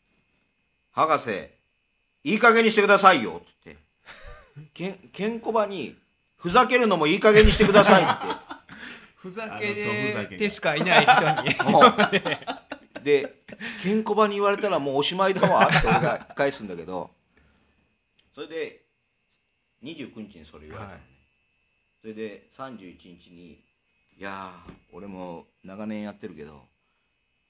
[0.92, 1.30] 「博士
[2.24, 3.90] いい加減にしてくださいよ」っつって。
[4.74, 5.96] ケンケンコバに
[6.36, 8.36] 「ふざけるのもいい加減にしてください」って
[9.16, 13.05] ふざけあのどふざけがでしかいない人に。
[13.05, 13.42] で
[13.82, 17.11] ケンコバに言われたらもうおしまいだわって俺が返すんだけど
[18.34, 18.84] それで
[19.82, 21.01] 29日にそれ言われたのね、はい。
[22.03, 23.64] それで31日に
[24.20, 26.68] 「いやー俺も長年やってるけど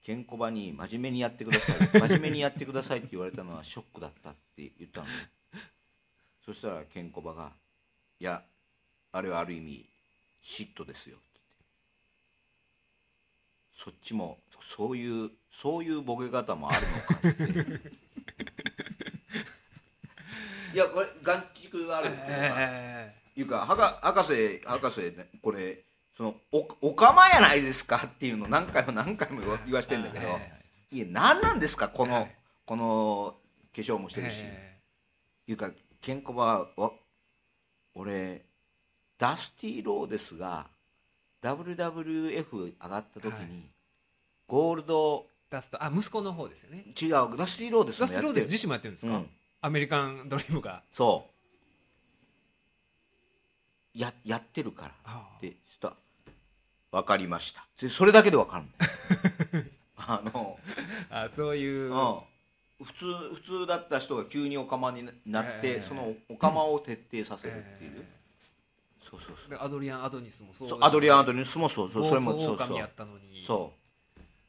[0.04, 1.76] ケンコバに真面目にやってください。
[1.98, 5.12] 真面目にやってください」って言われたのはショックだったって言ったのね。
[6.44, 7.52] そしたらケンコバが
[8.20, 8.44] 「いや
[9.10, 9.84] あれはある意味
[10.44, 11.40] 嫉妬ですよ」って。
[13.74, 17.90] そっちもそういうそういうボケ方もあるのかって。
[20.72, 23.20] いやこれ含蓄があるっていうさ、え。
[23.34, 25.84] いうか博士博士ねこれ
[26.20, 30.52] そのおおかまやないですかっていうの何回も何回も言わしてんだけど、え
[30.92, 33.34] いや何なんですかこの、はいこの
[33.74, 34.76] 化粧もしてるし、え
[35.46, 35.70] いうか
[36.02, 36.92] ケンコバは
[37.94, 38.42] 俺
[39.16, 40.66] ダスティ・ローデスが
[41.42, 43.46] WWF 上がった時に、はい。
[44.46, 46.84] ゴールドダストあ息子の方ですよね。
[47.00, 49.30] 違うダスティ・ローデスダスティローデスる自身もやってるんですか、うん。
[49.62, 50.82] アメリカンドリームが。
[50.92, 51.26] そ
[53.94, 53.98] う。
[53.98, 55.56] ややってるからで
[56.93, 57.64] 分かりました。
[57.80, 58.68] でそれだけで分かるん
[59.53, 59.64] だよ
[59.97, 60.59] あの、
[61.11, 62.18] あそういう、うん、
[62.82, 65.84] 普通普通だった人が急にオカマになって、ええ。
[65.86, 68.20] そのオカマを徹底させるっていう、え
[69.03, 71.91] そうそうーでアドリアン・アドニスもそうそうそうアドリアン・アドニニスもそう。
[71.91, 72.68] そう暴それも走そうそう。
[73.47, 73.72] そ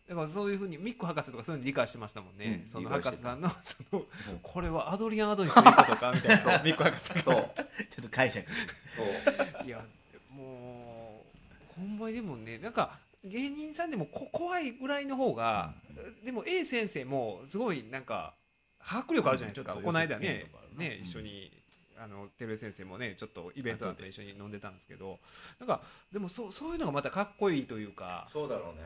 [0.09, 3.55] だからそういうふうにミック博士とかそういうの理解してましたもんね、うんその博士さんのそ
[3.93, 4.03] の
[4.41, 6.37] これはアドリアン・アドニスのことかみたいな。
[6.37, 6.61] そう。
[6.65, 7.35] ミック博士がうそう。
[7.35, 7.43] ちょ
[8.01, 8.45] っと解釈。
[8.97, 9.03] そ
[9.63, 9.81] ういや
[10.29, 10.80] もう
[11.81, 15.73] ほんまにでもねなんか芸人さんでもこ怖いぐらいの方が、
[16.25, 18.33] でも A 先生もすごいなんか
[18.79, 21.05] 迫力あるじゃないですか、この間ねねうん。
[21.05, 21.51] 一緒に。
[22.03, 25.19] あの照井先生もねちょっとイベントだって一緒に飲んでたんですけど。
[25.59, 28.81] なんかでもそうそういうのがまたかっこいいというかそうだろうね。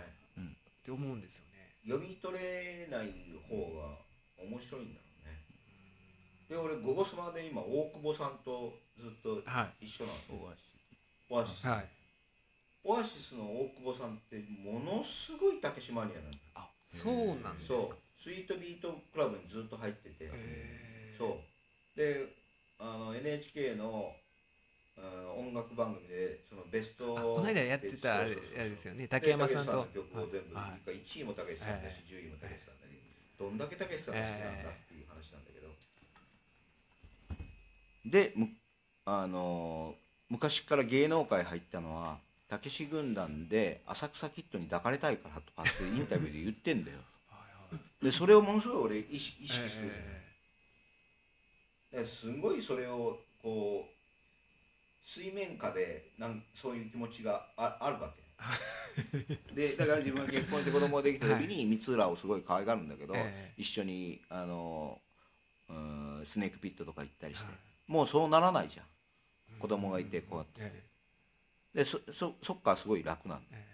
[0.82, 1.80] って思うんですよね。
[1.88, 3.10] 読み取れない
[3.50, 3.98] 方が
[4.38, 5.42] 面白いんだろうね。
[6.50, 10.76] で俺「ゴゴスマ」で今大久保さんとずっとは一緒なのオアシス
[11.30, 11.90] オアシス、い、はい、
[12.86, 16.34] オアシスの大久保さんってものすごい竹島マニアなの。
[16.54, 17.82] あそうなんですか。
[17.82, 17.98] そう。
[18.22, 20.30] スイートビートクラブにずっと入ってて、
[21.18, 21.98] そう。
[21.98, 22.30] で
[22.78, 24.14] あの NHK の
[24.98, 29.08] あ音楽番組でそのベストあこの間やってたあれですよね。
[29.08, 29.88] 竹山さんと。
[29.92, 30.90] で竹内の曲を全部、はい。
[30.90, 32.94] はい1位も竹内さんだし、10位も竹内さんだけ
[33.44, 35.74] どどんだけ竹内さんが好きなんだっていう話なんだけど、
[38.06, 38.50] でむ
[39.06, 42.18] あのー昔から芸能界入ったのは
[42.48, 46.98] たけし軍団で浅草キッドに抱かれたいからとかってインタビューで言ってんだよ。
[48.02, 50.26] でそれをものすごい俺意識意識する、え
[51.92, 58.24] ですごいそれをこう水面下でなんそういう気持ちがああるわけ。
[59.54, 65.02] でだから自分が結婚して子供ができた時に 光浦をすごい可愛がるんだけど、え一緒にあの
[65.70, 67.56] うんスネークピットとか行ったりして、はい。
[67.88, 68.86] もうそうならないじゃん。
[68.86, 70.84] ー子供がいてこうやってえ
[71.76, 73.48] でそそそっからすごい楽なんだ。
[73.52, 73.68] え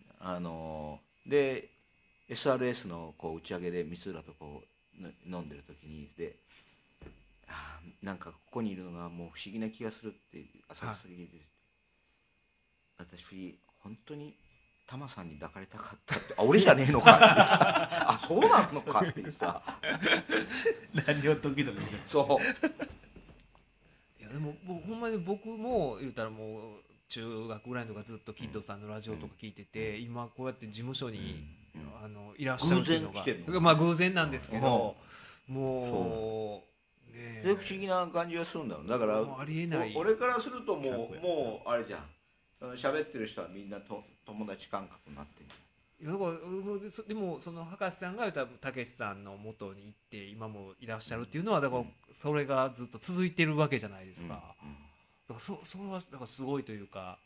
[0.00, 0.12] え。
[0.20, 1.68] あので
[2.30, 4.62] SRS のこう打ち上げで光浦とこ
[4.96, 6.36] うぬ飲んでる時にで
[7.48, 11.26] あーなんかここにいるのがもう不思議な気がするって浅草で聞い。
[11.26, 11.42] て、
[12.98, 14.36] 私本当に
[14.86, 17.20] タマさんに抱かれたかったってあ俺じゃねえのかって。
[17.20, 19.60] さあそうなのかってさ。
[21.06, 21.76] 何を時々
[22.06, 23.03] そう
[24.34, 31.44] でも僕ほんまに僕も言うたらもう中学ぐらいのとかずっとキッドさんのラジオとか聞いてて、今こうやって事務所に、
[31.76, 32.04] うん。
[32.04, 34.96] あのいらっしゃるっていうのが偶然来てるのまあ偶然なんですけど、
[35.46, 36.64] も
[37.12, 39.94] うねで不思議な感じがするんだろうだからありえない。
[39.94, 42.04] お俺からするともうもうあれじゃん。
[42.76, 45.63] 喋ってる人はみんなと友達感覚になってるいやだからうん
[46.04, 48.16] でもその博士さん。
[48.16, 51.92] がたけしさんの元に行って今もいらっしゃるっていうのはだからうん。
[52.14, 54.28] それがずっと続いてるわけじゃないですうん。
[54.28, 54.34] か。
[54.34, 57.18] だからそそれはだからすごいというか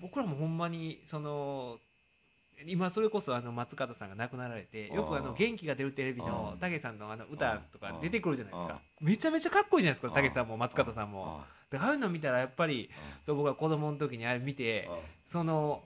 [0.00, 0.56] 僕らもほん。
[0.56, 1.78] まにその
[2.66, 12.88] 今それこそあの松方さんが亡くなられてよくあの元気が出るテレビのうんたけしさんのあの歌とか出てくるじゃないですあかめちゃめちゃかっこいいじゃないですかたけしさんも松方さんもでああいうの見たらやっぱり
[13.26, 14.88] そう僕は子供の時にあれ見て
[15.24, 15.82] その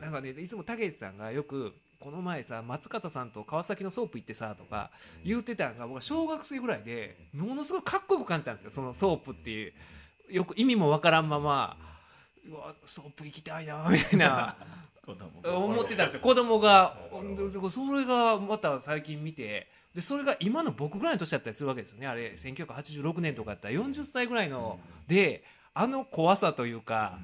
[0.00, 4.90] なんかねいつもたけしさんがよくこの前さ松方さんと川崎のソープ行ってさとか
[5.24, 8.70] 言うてたんが僕は小学生ぐらいでものすごいかっこよく感じたんですよ。
[8.70, 9.72] そのソープっていう
[10.30, 11.76] よく意味もわからんまま。
[12.48, 14.56] うわソープ行きたいなみたいな。
[15.04, 16.20] 子供が思ってたんですよ。
[16.20, 16.96] 子供が
[17.36, 22.06] でそれがまた最近見てでそれが今の僕ぐらいの年だったりするわけですよね。
[22.06, 24.78] あれ1986年とかだったら40歳ぐらいの
[25.08, 25.42] で
[25.74, 27.18] あの怖さというか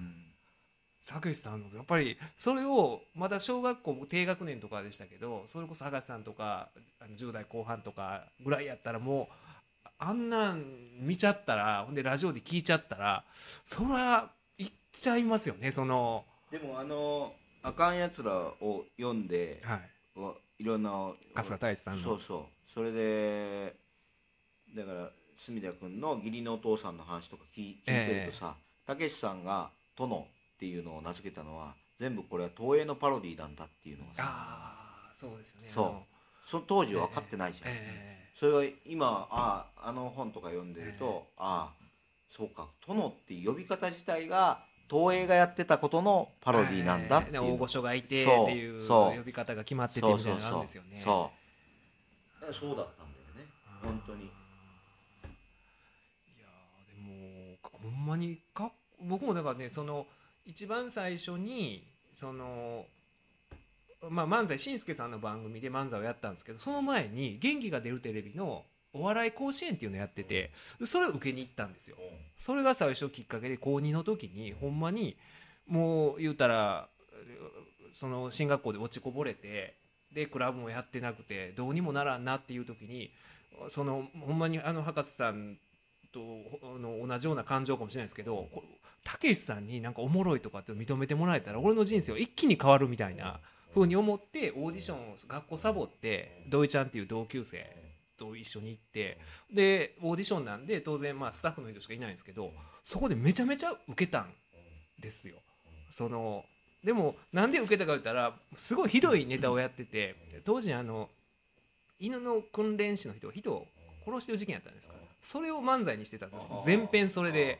[1.07, 1.75] たけしさんの。
[1.75, 6.69] やっぱりそれをまだ小学校低学年とかでしたけどそれこそ博士さんとか
[7.01, 9.29] あの10代後半とかぐらいやったらも
[9.85, 10.65] うあんなん
[11.01, 13.25] 見ちゃったらほんでラジオで聞いちゃったら
[13.65, 14.29] そりゃ
[14.59, 16.25] 行っちゃいますよねその。
[16.51, 20.21] でもあの「あかんやつら」を読んではい。
[20.21, 20.91] わいろんな
[21.35, 22.03] 春日太一さんの。
[22.03, 22.71] そうそう。
[22.73, 23.75] それで
[24.75, 30.27] だから隅田君の義理のお父さんの話とか聞い聞いてるとさたけしさんが「殿」
[30.57, 34.23] っていうのを名付けたのは全部これは東映のパロディーなんだっていうのがさ。
[34.27, 35.69] ああそうですよね。
[35.69, 36.17] そう。
[36.47, 41.85] その当時は分かってないじゃん、えそれは今ああの本とか読んでると、ああ
[42.31, 47.35] そうか殿って呼び方自体が東映がやってたことのパロディーなんだっていう。
[47.35, 51.01] の、え大御所がいてそうっていう呼び方が決まっててそうみたいなのあるんそうそうですよね。
[51.03, 51.33] そ
[52.49, 52.77] うそう。
[52.77, 53.51] だったんだよね。
[53.83, 54.27] 本当に。
[54.27, 54.29] い
[56.39, 57.13] やーで
[57.51, 60.07] もほんまにか僕もだからねその
[60.47, 61.85] 一番最初に
[62.19, 62.87] その
[64.09, 70.53] まあ漫才しんすけさんの番組で漫才をやったんですけどその前に「元気が出るテレビ」のお笑い甲子園っていうのをやってて
[70.85, 71.97] それを受けに行ったんですよ。
[72.37, 75.17] それが最初きっかけで高2の時にほんまに
[75.67, 76.89] もう言うたら
[77.95, 79.75] その進学校で落ちこぼれて
[80.13, 83.11] でクラブもやってなくてどうにもならんなっていう時に
[83.71, 85.59] そのほんまにあの博士さん
[86.17, 86.21] と
[86.75, 88.49] あの同じような感情かもしれないですけど
[89.05, 93.41] たけしさんになんかおもろいとかって認めてもらえたら俺の人生は一気に変わるみたいな
[93.75, 97.67] 風に思ってオーディションを学校サボって土井ちゃんっていう同級生
[98.19, 99.19] と一緒に行って
[99.53, 102.53] でオーディションなんで当然まあスタッフの人しかいないんですけど
[102.83, 104.33] そこでめちゃめちゃ受けたん
[104.99, 105.37] ですよ。
[105.95, 106.45] その
[106.83, 110.15] でもなんで受けたか言ったらすごいひどいネタをやってて
[110.45, 111.11] 当時あの
[111.99, 113.67] 犬の訓練士の人人
[114.07, 114.95] 殺してる事件やったんですか？
[114.95, 117.59] らそれを漫才にしてたんです全編それで。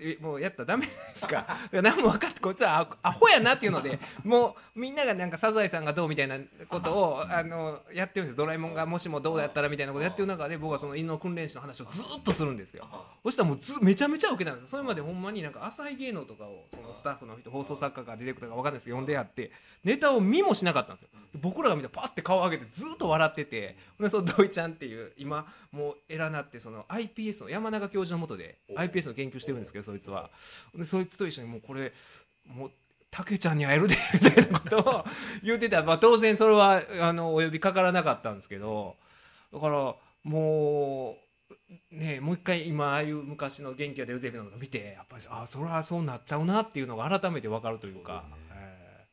[0.00, 1.44] えもうやったらダメですか？
[1.82, 6.38] 何も分かってこいつはアアホやなっていうので もうみんながなんかサザエさんがどうみたいな
[6.68, 12.86] ことをあのやってるんですドラえもんがもしもどうやったらみたいなことやってる中で僕はその犬の訓練士の話をずっとするんですよ。
[13.24, 14.68] そしたらもうずめちゃめちゃ受けたんですよ。
[14.68, 19.50] それまでほんまになんか朝日芸能とかをそのスタッフの人放送作家かディレクターか分かんないですけど呼んでやって
[19.82, 21.08] ネタを見もしなかったんですよ。
[21.32, 30.30] で僕らが見たらパッて顔上げてずっと笑っててでその土井ちゃんっていう今もう偉なってその iPS の山中教授のもとで iPS の研究してるんですけどそいつは。
[30.74, 31.92] でそいつと一緒にもうこれ
[32.46, 32.70] もう
[33.10, 35.04] たけちゃんに会えるで みたいなことを
[35.42, 38.96] 言ってた、まあ、当然それはあのお呼びかからなかったんですけど
[39.52, 41.16] だからも
[41.92, 48.24] うねもう一回今ああいう昔の元気が出るテレビのの見てやっぱりあそれはそうなっちゃうなっていうのが改めて分かるというか。
[48.52, 49.06] え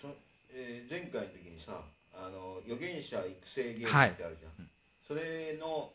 [0.00, 0.08] そ
[0.50, 4.70] えー前回の時にさあの預言者育成ゲームってあるじゃん、
[5.06, 5.92] それの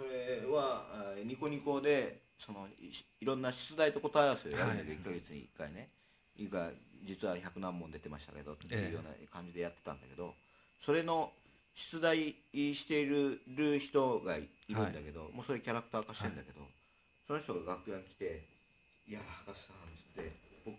[0.00, 2.86] それはあニコニコでそのい
[3.20, 5.90] いろんな出題と答え合わせをやるんだけど、1ヶ月に1回ね。
[6.38, 6.70] いいか
[7.04, 10.32] 実は100何問出てましたけどっていうような感じでやってたんだけど、
[10.80, 11.30] それの
[11.74, 16.60] 出題しているる人がいるんだけど、もうそれキャラクター化してるんだけど、
[17.26, 18.48] その人が楽屋に来て
[19.06, 19.78] 「いや博士さん」っ
[20.16, 20.32] つって
[20.64, 20.76] 僕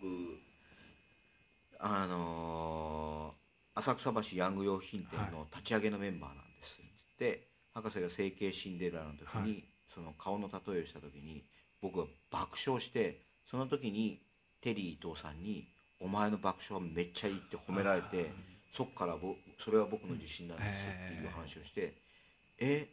[1.79, 3.41] あのー
[3.73, 9.63] 浅草橋ヤング用品店の立ち上げのメンバーなんですって博士が整形シンデレラの時に、はい。
[9.93, 11.43] その顔の例えをした時に
[11.81, 13.19] 僕は爆笑して
[13.49, 14.21] その時に
[14.61, 15.67] テリー伊藤さんに
[15.99, 18.31] 「お前の爆笑はめっちゃいい」って褒められて
[18.71, 21.93] そっからぼそれは僕の自信なんですっていう話をして
[22.57, 22.87] 「え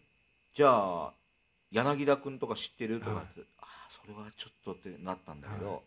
[0.52, 1.14] じゃあ
[1.70, 5.82] 柳田君とか知ってる?」とかって「ああそれはちょっと」ってなったんだけど、はい。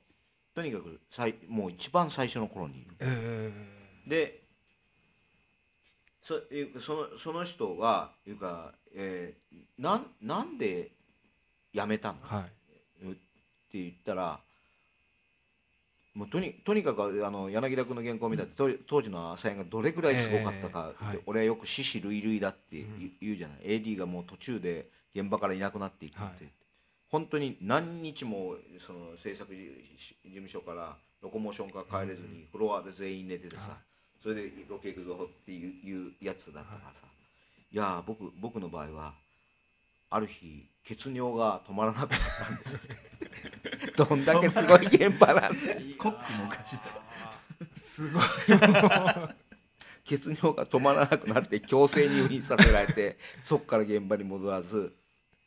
[0.54, 3.52] とにかくさいもう一番最初の頃にえ
[4.06, 4.41] で
[6.24, 6.40] そ
[6.80, 10.92] そのその人がいうか、えーなんなんで
[11.74, 13.12] 辞めたの、はい。
[13.12, 13.14] っ
[13.72, 14.40] て言ったら
[16.14, 21.18] もうとにとにかくあの柳田君の原稿を見たって、と当時の朝やがどれぐらいすごかったか、ええはい。
[21.18, 22.86] で俺はよく死死類類だって
[23.22, 26.34] 言う,、じゃない？AD がもう途中で現場からいなくなっていくって、はい。
[27.10, 28.56] 本当に何日も
[28.86, 33.91] その制作事事務所からロコモーションから帰れずにフロアで全員寝ててさ、はい
[34.22, 37.08] それでロケ行くぞっていうやつだったからさ、
[37.72, 39.14] い、やー僕僕の場合は
[40.10, 42.90] ある日血尿が止まらなくなったんです。
[43.98, 45.50] どんだけすごい現場なんだ。
[45.98, 46.80] コックもおかしい
[47.76, 48.24] すごい
[50.06, 54.96] 血尿が止まらなくなって強制入院させられて そこから現場に戻らず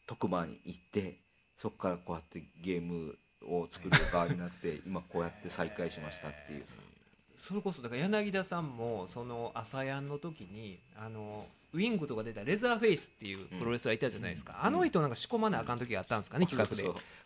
[0.07, 1.21] 特番に行って
[1.57, 6.84] そこからこうやってゲームを作る側になって今こうやって再開しましたっていうさ
[7.37, 16.85] それこそだから柳田さんもその朝やんの時にあのウィングとか出たレザーフェイスっていうプロレスラーいたじゃないですか、あの人なんか仕込まなあかん時があったんですかね、企画で。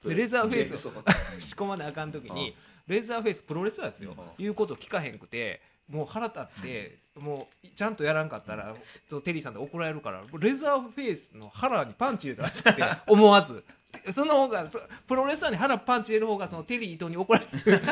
[0.09, 0.77] でレザーフェイス
[1.39, 2.57] 仕込まなあかん時に
[2.87, 4.25] レザーフェイスプロレスラーですよ、うん。
[4.39, 8.75] 言うこと聞かへんくてもう腹立って、もうちゃんとやらんかったら、
[9.09, 13.65] とテリーさんで怒られるからレザーフェイスの腹にパンチ入れたらしくて 思わず。
[14.05, 17.83] でその方がそプロレスラーに腹パンチ入れる方がそのテリー伊藤に怒られる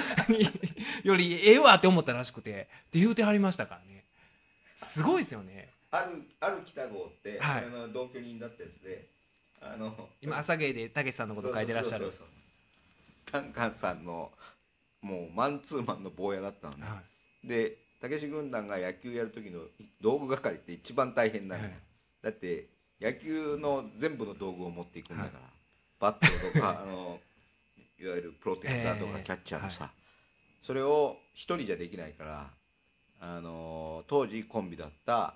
[1.02, 2.68] よりええわって思ったらしくて。
[2.86, 4.04] って言うてはりましたからね。
[4.74, 5.70] すごいですよね。
[5.90, 7.64] あるある北郷って、はい。
[7.92, 9.06] 同居人だったやつで
[9.60, 12.12] あの今朝芸でたけしさんのこと書いてらっしゃる。
[13.30, 14.30] カンカンさんの
[15.02, 17.02] もうマンツーマンの坊やだったのね、は
[17.42, 19.60] でたけし軍団が野球やる時の
[20.00, 21.80] 道具係って一番大変なのよ、はい。
[22.22, 22.66] だって
[23.00, 25.40] 野球の全部の道具を持っていくんだから、
[26.00, 27.20] バットとか あの
[27.98, 29.24] いわゆるプロテクターとかええ。
[29.24, 29.90] キャッチャーのさ、は
[30.62, 32.50] それを一人じゃできないから
[33.20, 35.34] あの当時コンビだった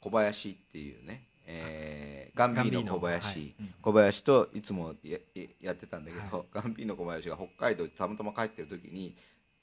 [0.00, 3.54] 小林っていうね、えーガンビーノ小林、はい。
[3.82, 9.14] 小林といつもやややってたんだけど、ガンビーノ小林が北海道にたまたま帰ってる時に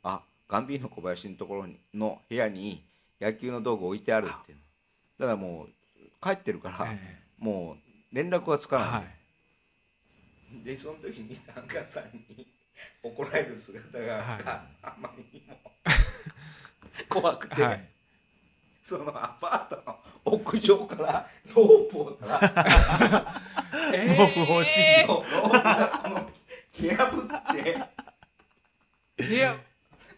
[0.04, 2.84] あガンビーノ小林のところにの部屋に
[3.20, 4.58] 野球の道具置いてあるっていう。
[4.58, 4.64] の
[5.18, 5.70] だからもう
[6.22, 7.24] 帰ってるから、え。
[7.38, 9.19] もう連絡がつかない、はい
[10.64, 12.04] でその時にタンカさん
[12.36, 12.48] に
[13.04, 14.24] 怒られる姿が、はい。
[14.84, 15.58] あまりにも
[17.08, 17.88] 怖くて、はい。
[18.84, 25.08] そのアパートの屋上からロープを垂らしてえもう欲しい。
[25.08, 27.78] ロープがこの破って。
[29.18, 29.56] 部屋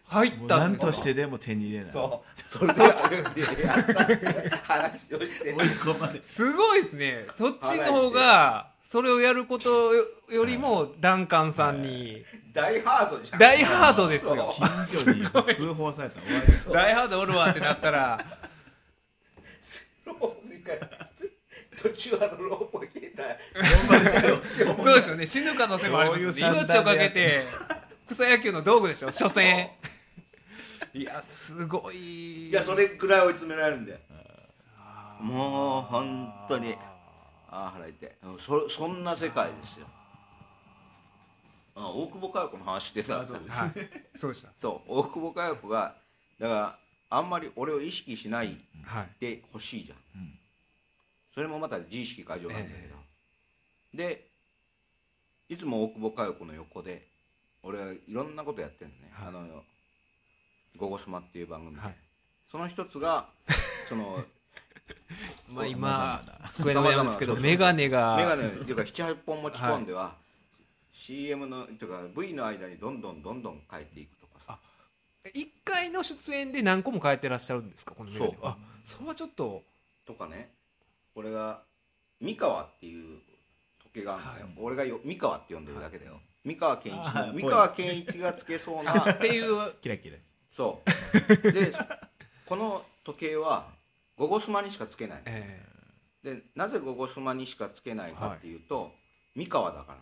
[0.04, 0.86] 入っもうたんですか？
[0.86, 1.92] 何としてでも手に入れない。
[1.92, 2.58] そう。
[2.58, 3.22] それであれで
[3.62, 5.52] やったって話をして。
[5.52, 6.24] 追い込まれて。
[6.24, 7.26] すごいですね。
[7.36, 12.22] そっちの方がそれをやることよりもダンカンさんに。
[12.52, 13.38] 大ハードじゃん。
[13.38, 14.54] 大ハードですよ。
[14.86, 18.22] 近所に通報されたら終わりです大ハードおるわってなったら。
[20.04, 21.08] ロープが
[21.82, 23.38] 途中あのロープが切れたら
[24.76, 25.26] そうですよね。
[25.26, 26.46] 死ぬ可能性もありますね。
[26.48, 27.46] 命をかけて
[28.10, 29.70] 草野球の道具でしょ所詮
[30.92, 32.50] いやすごい。
[32.50, 33.98] いやそれぐらい追い詰められるんだよ。
[35.18, 36.76] もう本当に
[37.52, 38.10] ああ腹痛い。
[38.22, 39.86] うんそそんな世界ですよ。
[41.74, 43.60] あ大久保佳代子の話でさあそうです。
[43.60, 43.72] はい。
[44.16, 44.48] そうでした。
[44.58, 44.90] そう。
[44.90, 45.94] 大久保佳代子が
[46.38, 46.78] だから
[47.10, 49.10] あんまり俺を意識しないはい。
[49.20, 50.38] でほしいじゃん、うん。
[51.34, 52.96] それもまた自意識過剰なんだけど、
[53.94, 54.28] で
[55.48, 57.06] いつも大久保佳代子の横で
[57.62, 59.28] 俺はいろんなことやってるのね、はい。
[59.28, 59.64] あの
[60.76, 61.96] 「ゴゴスマ」っていう番組で、はい。
[62.50, 63.28] その一つが
[63.88, 64.24] その
[65.48, 68.16] まあ様今机の上なんですけどメガネが。
[68.16, 70.14] メガネっていうか78本持ち込んでは、
[70.92, 74.58] CM のっていうか V の間にどんどんどんどん変えていくとかさ。
[75.34, 78.34] 一回の出演で何個も変えてらっしゃるんですかこのそう。
[78.42, 79.62] あそれはちょっと。
[80.06, 80.50] とかね。
[81.14, 81.62] 俺が
[82.20, 83.18] 三河っていう
[83.82, 84.54] 時計があるんだよ、はい。
[84.58, 86.20] 俺がよ三河って呼んでるだけだよ。
[86.44, 88.92] 三河健一三河健一がつけそうな。
[89.12, 89.72] っていう。
[89.80, 90.16] キラキラ
[90.56, 91.52] そう。
[91.52, 91.72] で
[92.46, 93.66] この時計は
[94.22, 95.22] 「ゴゴスマ」にしかつけない。
[95.26, 95.60] え
[96.22, 98.92] でなぜ「ゴゴスマ」にしかつけないかっていうと、
[99.34, 99.96] 三河だか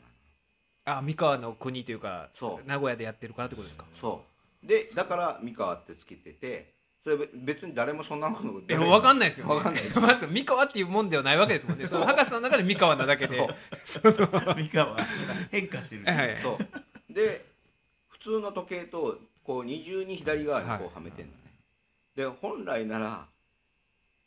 [0.85, 2.69] らあ三河の国というかそう。
[2.69, 3.87] 名古屋でやってるからってことですか？
[3.99, 4.25] そ
[4.63, 4.67] う。
[4.67, 11.87] でだから三河ってつけててそれべ別に誰もそんなことえ分かんないですよ、ね、分かんない まず三河っていうもんではないわけですもんね。
[11.87, 13.39] その博士の中で三河なだけで
[13.87, 14.15] そう
[14.55, 14.97] 三河
[15.51, 16.05] 変化してる。
[16.05, 16.37] はい。
[16.43, 17.13] そう。
[17.13, 17.47] で
[18.09, 21.39] 普通の時計とこう二重に左側にこはいうはめてるのね、
[22.15, 23.27] で本来なら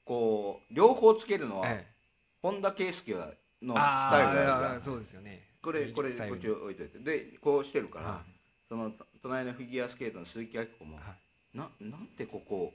[0.06, 1.94] こう両方つけるのはええ。
[2.42, 3.16] 本田圭佑
[3.62, 4.76] のスあタイルがあるじゃん。
[4.78, 5.48] あそうですよね。
[5.62, 7.00] これこれこっち置いといて。
[7.00, 8.24] でこうしてるから、は
[8.68, 8.92] その
[9.22, 11.02] 隣のフィギュアスケートの鈴木明子も、は
[11.54, 11.58] い。
[11.58, 12.74] ななんでここ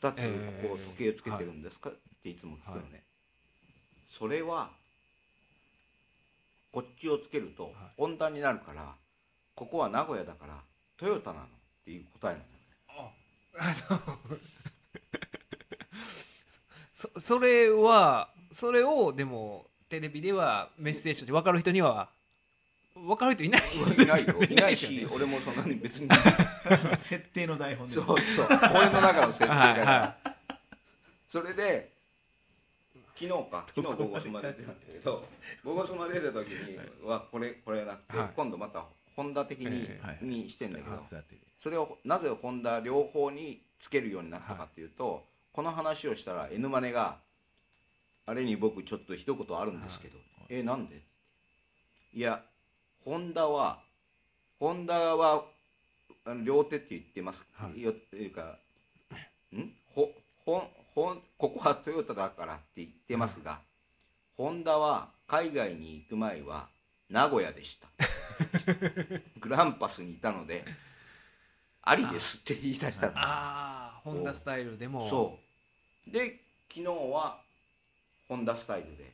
[0.00, 0.30] 2つえ
[0.62, 1.92] えこう時計をつけてるんですか、っ
[2.22, 3.02] ていつも聞くよね、
[4.18, 4.70] それは
[6.70, 8.94] こっちをつけると温暖になるから
[9.54, 10.62] ここは名古屋だから
[10.98, 11.48] トヨタなのっ
[11.84, 12.40] ていう答えな
[13.00, 13.12] の
[17.02, 22.10] そそれはそれをでもテレビではメッセージで分かる人には
[22.94, 23.62] 分かる人いない。
[23.98, 24.34] いないよ。
[24.48, 26.08] いないし俺もそんなに別に。
[26.96, 28.46] 設定の台本でそうそう。
[28.46, 30.16] 俺の中の設定だから、はいは
[31.26, 31.90] それで
[33.16, 33.64] 昨日か。
[33.74, 35.26] 昨日「ゴゴスマ」で出たんだけど
[35.64, 38.30] 「ゴゴスマ」出た時にはこれこれなくて、はい。
[38.36, 38.84] 今度また
[39.16, 39.88] ホンダ的に,、
[40.20, 41.04] にしてんだけど、
[41.58, 47.18] それをなぜホンダ両方につけるようになったかっていうと、この話をしたら N マネが
[48.26, 51.02] 「あれに僕ちょっと一言あるんですけど、えなんで?」
[52.14, 52.42] いや
[53.04, 53.82] ホンダは
[54.58, 55.44] ホンダは
[56.24, 57.82] あの両手って言ってます、はい。
[57.82, 58.58] よっていうか
[59.52, 59.74] ん？
[59.94, 60.10] ほ
[60.44, 63.60] ほんほんここはトヨタだからって言ってますが、
[64.36, 66.68] ホンダは海外に行く前は
[67.08, 67.88] 名古屋でした。
[69.40, 70.64] グランパスにいたので
[71.82, 73.18] ありですって言い出したの。
[73.18, 73.22] あ
[73.78, 75.08] あホンダスタイルでも。
[75.08, 75.38] そ
[76.06, 76.10] う。
[76.10, 77.40] で昨日は
[78.28, 79.12] ホンダスタイルで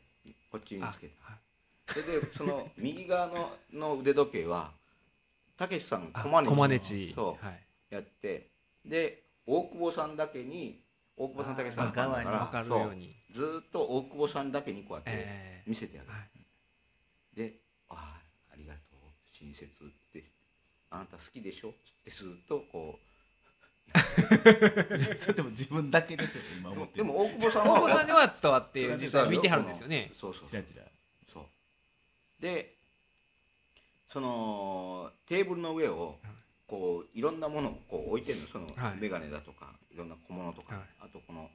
[0.50, 1.14] こっちにつけて。
[1.24, 1.38] あ
[1.86, 4.72] それでその 右側のの腕時計は
[5.56, 7.64] たけしさんあコマネチコマネチそうはい。
[7.90, 8.48] やって
[8.84, 10.82] で大久保さんだけに
[11.16, 16.30] 大久保さんたけしさんあ側にだ分かるそうようにずーっと大久保さんだけにこうやってえ見せてやる、えはい。
[17.34, 17.54] で
[17.88, 18.98] 「ああありがとう
[19.32, 20.24] 親切」って
[20.90, 21.72] 「あなた好きでしょ?」っ
[22.04, 23.07] てずっとこそれ
[25.34, 26.98] でも自分だけですよ今う思って。
[26.98, 30.12] でも大久保さんは大久保さんには伝わって実際見てはるんですよね。
[30.14, 30.82] そうそうチラチラ
[31.32, 32.76] そうで
[34.08, 36.18] そのテーブルの上を
[36.66, 38.46] こういろんなものをこう置いてるの。
[38.48, 39.00] そのはい。
[39.00, 40.84] 眼鏡だとかいろんな小物とか、はい。
[41.00, 41.50] あとこの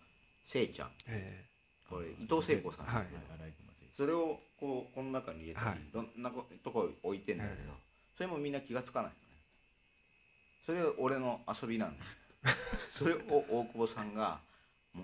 [0.46, 0.92] せいちゃん。
[1.08, 1.46] え
[1.90, 2.96] これ伊藤聖子さん、はい。
[2.96, 5.78] アライグマ選手それをこうこの中に入れたり、はい。
[5.78, 7.80] い、ろんなことこ置いてんだけど、はい。
[8.18, 9.24] それもみんな気がつかないのね。
[10.66, 12.06] それが俺の遊びなんだ
[12.92, 13.18] それを
[13.50, 14.40] 大久保さんが
[14.94, 15.04] も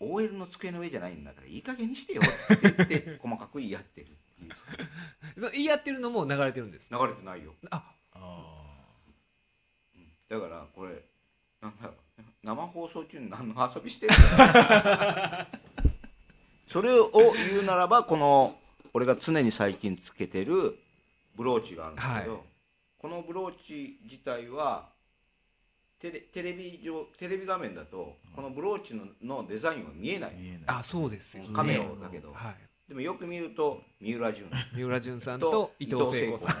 [0.00, 4.48] う OL の机の上じゃないんだからいい加減にしてよって言って細かく言い合ってるってい
[5.40, 6.88] そう言い合ってるのも流れてるんです。
[6.90, 7.54] 流れてないよ。
[7.70, 7.92] あ。
[8.14, 8.58] あ
[10.28, 11.04] だからこれ
[11.60, 11.96] なんだろう
[12.42, 14.14] 生放送中に何の遊びしてる
[16.66, 18.58] それを言うならばこの
[18.94, 20.78] 俺が常に最近つけてる
[21.36, 22.40] ブローチがあるんだけど、はい。
[22.98, 24.88] このブローチ自体は
[26.02, 30.34] テレテレビ上テレビ画面だとこのブローチののデザインは見えない。
[30.34, 30.60] 見えない。
[30.66, 31.50] あそうですよね。
[31.52, 32.32] カメオだけど。
[32.32, 32.54] はい。
[32.88, 34.50] でもよく見ると三浦淳。
[34.74, 36.56] 三浦淳さんと伊藤聖子さん。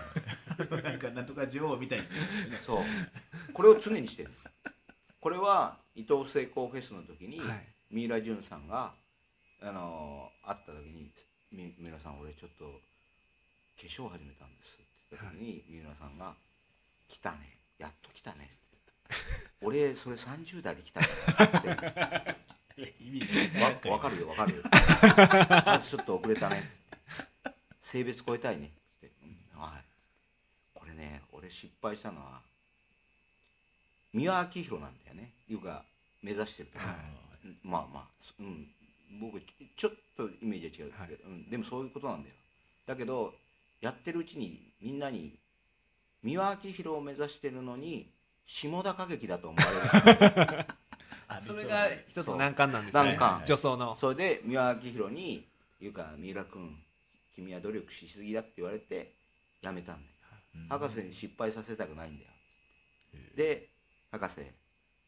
[0.84, 2.06] なんかなんとか女王みたいに
[2.64, 3.52] そう。
[3.52, 4.30] これを常にしてる。
[5.20, 7.66] これは伊藤聖子フェスの時に、はい。
[7.90, 8.94] 三浦淳さんが、
[9.60, 11.10] あのー会った時に
[11.50, 16.36] 「み三浦さん俺ちょっと化粧始めたんです」って言った時に、三浦さんが
[17.08, 17.58] 「来たね。
[17.78, 18.58] やっと来たね」
[19.60, 21.06] 俺それ30代で来たか
[21.94, 22.18] ら
[22.72, 24.56] 」って意味わ分かるよ分かる。
[24.56, 24.62] よ
[25.66, 26.68] まずちょっと遅れたね。
[27.80, 28.66] 性別超えたいね。
[28.66, 29.84] ってうんはい。
[30.74, 32.40] これね俺失敗したのは
[34.12, 35.32] 三輪明宏なんだよね。
[35.48, 35.84] いうか
[36.22, 36.96] 目指してるから、
[37.44, 38.68] うんまあまあそうん。
[39.20, 39.40] 僕
[39.76, 41.08] ちょっとイメージは違う。
[41.08, 42.34] けど、うん、でもそういうことなんだよ。
[42.86, 43.34] だけど
[43.80, 45.38] やってるうちにみんなに
[46.22, 48.08] 三輪明宏を目指してるのに
[48.52, 49.64] 下田歌劇だと思わ
[50.04, 50.66] れる。
[51.26, 53.02] あそれが一つの難関なんですね。
[53.02, 53.96] 難関女装の。
[53.96, 55.48] それで三輪明宏に
[55.80, 56.84] 「いうか三浦君
[57.34, 59.14] 君は努力しすぎだ」って言われて
[59.62, 62.30] やめたんだよ、博士に失敗させたくないんだよ。
[63.34, 63.70] で
[64.10, 64.46] 博士。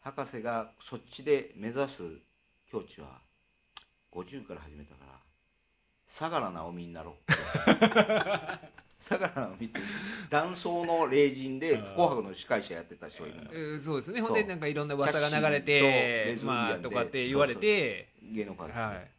[0.00, 2.02] 博士がそっちで目指す
[2.70, 3.20] 境地は
[4.10, 5.20] 50から始めたから
[6.06, 7.32] 相良直美になろう
[9.06, 9.80] 相良直美って
[10.30, 13.50] 男装の霊人で「紅白」の司会者やってた人がいるんだ。
[13.52, 14.20] えーそうですね。
[14.22, 19.10] ほんでなんかいろんな噂が流れてまあとかって言われて芸能界ではい。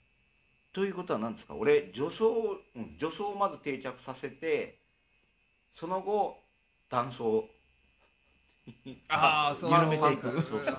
[0.74, 1.54] ということは何ですか？
[1.56, 4.80] 俺女装、うん、女装をまず定着させて
[5.74, 6.42] その後
[6.90, 7.50] 男装
[9.10, 9.72] あー そう。
[9.72, 10.26] 緩めていく。
[10.28, 10.62] なんかそう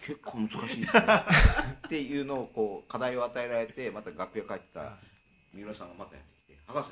[0.00, 1.02] 結構難しいですね。
[1.86, 4.96] っていうのをこう課題を与えられてまた楽屋帰ってた
[5.52, 6.90] 三浦さんがまたやってきて「博士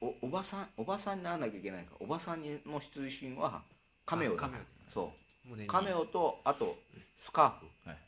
[0.00, 1.90] おおばさんおばさんにならなきゃいけないか。
[1.92, 3.62] らおばさんにの出身は
[4.06, 4.48] カメオだ
[4.92, 5.12] そ
[5.46, 5.66] う。
[5.66, 6.76] カメオとあと
[7.16, 7.88] スカーフ。
[7.88, 7.98] はい。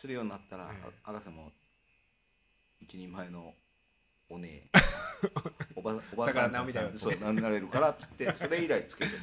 [0.00, 0.74] するようになったら、はい。
[1.02, 1.50] 博士も
[2.80, 3.54] 一人前の
[4.28, 4.62] お姉。
[5.76, 9.18] おばおばさん直美だよそうななれるからっつってそれ以来つけてる。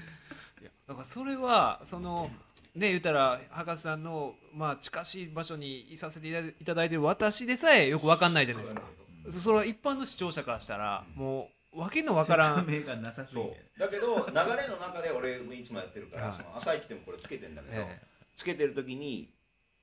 [0.61, 2.29] いやだからそれはその
[2.75, 8.83] ね言ったら博士さんのまあ近しい場所にいさせていたいただいてる私でさえよくわかんないじゃないですか。
[9.29, 12.65] そそれは一般の視聴者からしたらもうわけのわからん。
[12.65, 13.79] 説明がなさすぎそてう。
[13.79, 16.41] だけど流れの中で俺いつもやってるから、はい。
[16.41, 18.01] その朝一でもこれつけてんだけど、え
[18.37, 19.29] つけてる時に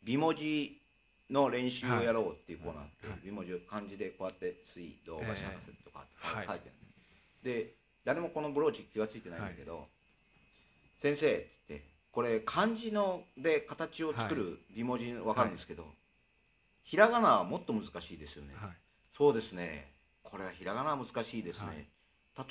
[0.03, 0.81] 美文字
[1.31, 3.19] の練習をやろうっていうコーナーあって、はい。
[3.25, 6.61] 美文字を漢字でこうやって「水道橋博士」とかええ書いてある、
[7.43, 7.75] で
[8.05, 9.89] 誰もこのブローチ気が付いてないんだけど
[10.99, 15.87] 「先生」って言ってこれ漢字ので形を作る美文字わかるんですけど、
[16.85, 18.71] ひらがなはもっと難しいですよね、はい。
[19.17, 19.96] そうですね
[20.37, 21.87] これはひらがなは難しいですね、はい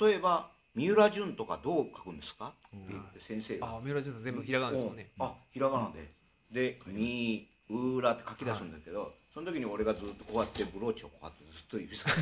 [0.00, 2.46] 例えば三浦淳とかどう書くんですか？
[2.46, 3.68] って言って先生が。
[3.76, 5.08] あ三浦淳さん全部ひらがなですもんね。
[5.16, 5.24] うん。
[5.26, 6.10] あひらがなで。
[6.50, 12.20] で「みうら」って書き出すんだけど、その時に俺がずっとこうやってブローチをこうやってずっと指さして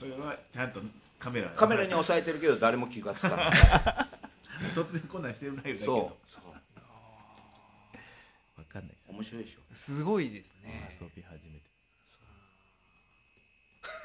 [0.00, 0.80] それはちゃんと
[1.20, 1.48] カメラ。
[1.50, 3.52] カメラに押さえてるけど誰も気がつかない。
[4.74, 5.94] 突然こんなんしてるライブだけそう。
[5.96, 6.50] どそう。
[8.58, 9.14] わかんないですよ。
[9.14, 9.60] 面白いでしょ。
[9.72, 10.88] すごいですね。
[11.00, 11.67] 遊び始めて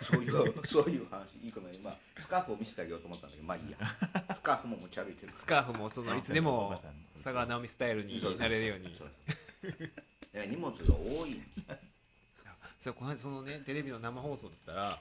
[0.03, 0.67] そういう。
[0.67, 1.37] そういう話。
[1.43, 3.77] いいかな今スカーフを見せてあげようと思ったんだけどまあいいや。
[4.33, 6.81] スカーフも持ち歩いてるスカーフもそのいつでおも
[7.15, 8.97] 佐川直美スタイルになれるように。
[10.47, 11.41] 荷物が多い。
[12.79, 14.99] それこそのねテレビの生放送だったら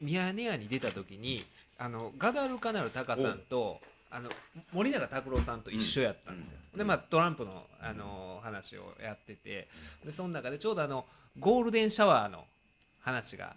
[0.00, 1.44] ミヤネ屋に出た時に
[1.76, 3.80] あのガダルカナルタカさんと
[4.10, 4.30] あの
[4.72, 6.78] 森永卓郎さんと一緒やったんですよ、うん。
[6.78, 9.68] でまあトランプのあの話をやってて
[10.04, 11.04] でその中でちょうどあの
[11.38, 12.44] ゴールデンシャワーの
[13.00, 13.54] 話が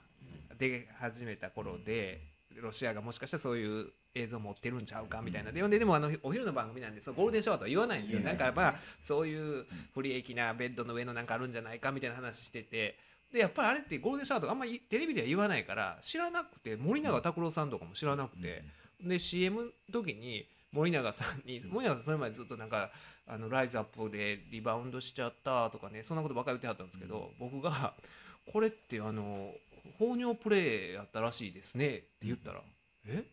[0.61, 2.21] 出始めた頃で
[2.55, 5.51] ロシアがもしかしたらそういう映像を持ってるんちゃうかみたいな。
[5.51, 8.19] でででもあのお昼の番組なんでそのゴールデンシャワーとは言わないんですよ。
[8.19, 8.39] 言わない。
[8.39, 12.97] なんかまあそういう不利益なベッドの上のなんかあるんじゃないかみたいな話してて。
[13.31, 18.65] でやっぱりあれってゴールデンシャワーとかあんまりテレビでは言わないから知らなくて森永卓郎さんとかも知らなくて、
[19.01, 22.91] で CM の時に森永さんに森永さんそれまでずっとなんか
[23.25, 27.93] あのライズアップでリバウンドしちゃったとかねそんなことばっかり言ってはったんですけど、僕が
[28.51, 29.53] 「これってあの
[30.01, 32.61] 放尿プレイやったらしいですね」って言ったら
[33.05, 33.23] 「え？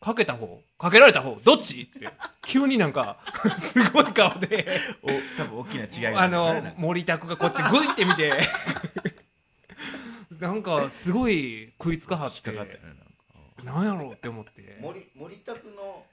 [0.00, 0.60] かけた方？
[0.76, 1.38] かけられた方？
[1.44, 2.08] どっち?」って。
[2.42, 3.18] 急になんか
[3.72, 4.66] すごい顔で。
[5.02, 8.32] お多分大きな違いがあの森拓がこっちグイって見て。
[10.40, 12.50] なんかすごい食いつかはって。
[13.62, 14.78] なんやろうって思って。
[14.80, 16.04] 森森拓の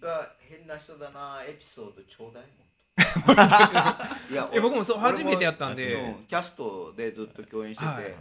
[0.00, 3.42] が変変な人だなエピソードちょうだいもんと。
[4.32, 8.14] いやえ僕もそう俺初めてやったんうでんキャストでずっと共演してて、はい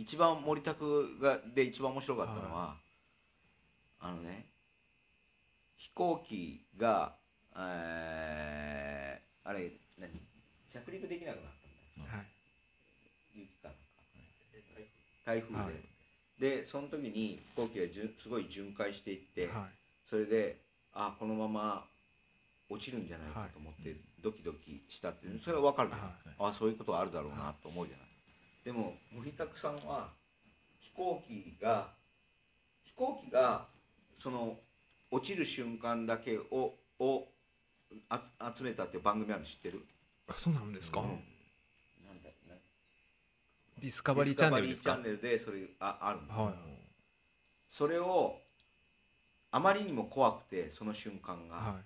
[0.00, 2.74] 一番森田がで一番面白かったのは、
[4.00, 4.46] あのね
[5.76, 7.12] 飛行機が、
[7.54, 10.10] えーあれ何？
[10.72, 12.16] 着陸できなくなったんだよ。
[12.16, 12.26] はい。
[13.34, 13.80] 雪かなんか。
[15.26, 15.72] 台風で、はい。
[16.40, 19.72] でその時に飛行機がじゅすごい巡回していって、はい。
[20.08, 20.56] それで
[20.94, 21.84] あこのまま
[22.70, 26.02] 落ちるんじゃないかと思ってドキドキしたっていうそれは分かるのよ、
[26.38, 28.06] あそういうことはあるだろうなと思うじゃない、
[28.64, 30.08] でも森拓さんは
[30.80, 31.88] 飛行機が
[32.84, 33.66] 飛行機が
[34.18, 34.58] その
[35.10, 37.28] 落ちる瞬間だけをを
[38.08, 38.20] あ
[38.56, 39.84] 集めたっていう番組あるの知ってる？
[40.28, 41.06] あそうなんですか、うん。
[41.06, 41.12] な
[42.12, 42.54] んだな
[43.80, 44.96] ディスカバリーチャンネルですか？
[45.02, 46.54] ディスカバリーチャンネルでそれああるの、はい
[47.72, 48.36] それを
[49.52, 51.84] あまりにも怖くてその瞬間が、はい。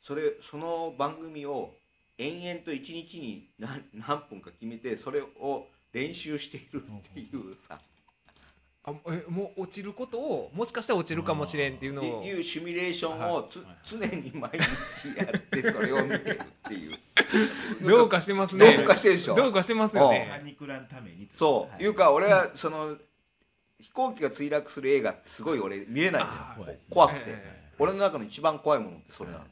[0.00, 1.74] それその番組を
[2.18, 7.80] 延々と1日に何何分か決めてそれを練習しているっていうさ、
[8.82, 12.20] あえもう落ちることをもしかしたら落ちるかもしれんっていうのを。
[12.20, 13.66] っていうシミュレーションをつ、はい。
[13.84, 16.96] 常に毎日やってそれを見てるっていう。
[17.86, 18.76] どうかしてますね。
[18.76, 19.34] どうかしてるでしょ。
[19.34, 22.96] どうかしてますよパねニクらんためにそう、はいいうか俺はその
[23.78, 26.34] 飛行機が墜落する映画ってすごい俺見れないのよ。
[26.34, 27.60] あー怖くて、え。
[27.78, 29.44] 俺の中の一番怖いものってそれなの、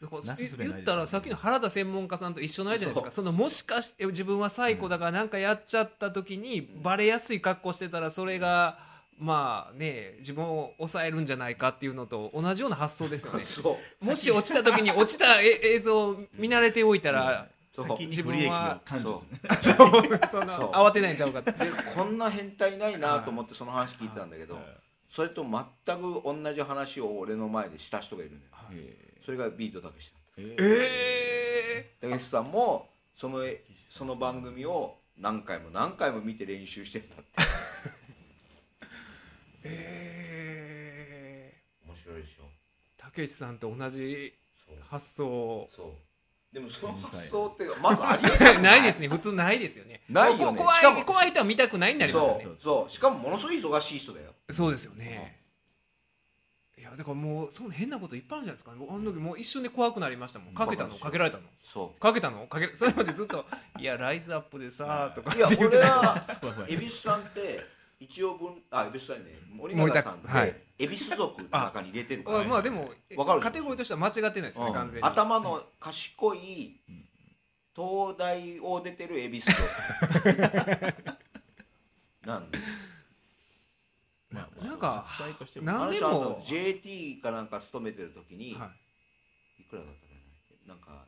[0.00, 3.10] 言ったらさっきの原田専門家さんと一緒のあれじゃないですか。
[3.10, 8.78] そのもしかして自分は最古だから何かやっちゃった時にバレやすい格好してたらそれが
[9.18, 13.40] まあね自分を抑えるんじゃないかっていうのと同じような発想ですよね。
[13.44, 14.04] そう。
[14.04, 17.88] もし落ちた時に落ちたえ映像を見慣れておいたらそう。
[17.88, 21.52] 先に不利益を感知するそのそう慌てないんちゃうかって。
[21.52, 24.64] でこんな変態ないなと思ってその話聞いてたんだけど、はい。
[25.10, 28.42] それと全く同じ話を俺の前でした人がいるのよ。
[28.72, 33.40] えそれがビートたけしだーえたけしさんもその
[33.74, 37.24] その番組を何回も何回も見て練習してんだって。
[39.68, 41.54] ー、え
[41.86, 42.44] 面白いでしょ。
[42.44, 42.46] ー、
[42.96, 44.32] たけしさんと同じ
[44.88, 46.54] 発想そう。
[46.54, 48.62] でもその発想ってまずありえない。
[48.62, 49.08] ないですね。
[49.08, 50.00] 普通ないですよね。
[50.08, 50.58] ないよね。
[50.58, 52.44] こ怖い怖い人は見たくないになりますよね。
[52.44, 52.58] そう。
[52.60, 52.90] そう。
[52.90, 54.34] しかもものすごい忙しい人だよ。
[54.50, 55.38] そうですよね。
[55.38, 55.39] い
[56.90, 58.72] やだからもうそんな変なこといっぱいあるんじゃないですか。
[58.78, 60.54] 僕あの時もう一瞬で怖くなりましたもん。
[60.54, 60.96] かけたの？
[60.96, 61.44] かけられたの？
[61.62, 62.46] そかけたの？
[62.46, 63.44] かけ それまでずっと
[63.78, 67.64] 「いやライズアップでさ」とかういや俺は恵比寿さんって
[67.98, 69.38] 一応分あ恵比寿さんね。
[69.50, 70.54] 森永さんって、はい。
[70.78, 72.40] 恵比寿族の中に入れてるから。
[72.40, 74.72] あまあでもわかるカテゴリーとしては間違ってないですねうん。
[74.72, 75.06] 完全に。
[75.06, 76.80] 頭の賢い
[77.76, 80.94] 東大を出てる恵比寿族。
[82.26, 82.58] なんで？
[84.32, 85.66] なんか扱いとしても。
[85.66, 89.64] なあのんでも人あの JT かなんか勤めてる時に、、はい。
[89.68, 90.14] くらだったか
[90.66, 91.06] ななんか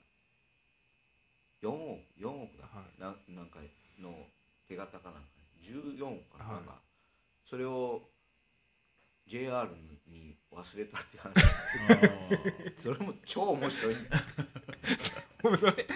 [1.62, 3.00] 4億4億だ、はい。
[3.00, 3.60] ななんか
[4.00, 4.26] の
[4.68, 5.20] 手形かなんか
[5.62, 6.54] 14億かな,、はい。
[6.56, 6.80] なんか
[7.48, 8.02] それを
[9.26, 9.68] JR
[10.08, 11.32] に忘れたって話。
[12.76, 13.94] それも超面白い
[15.42, 15.86] それ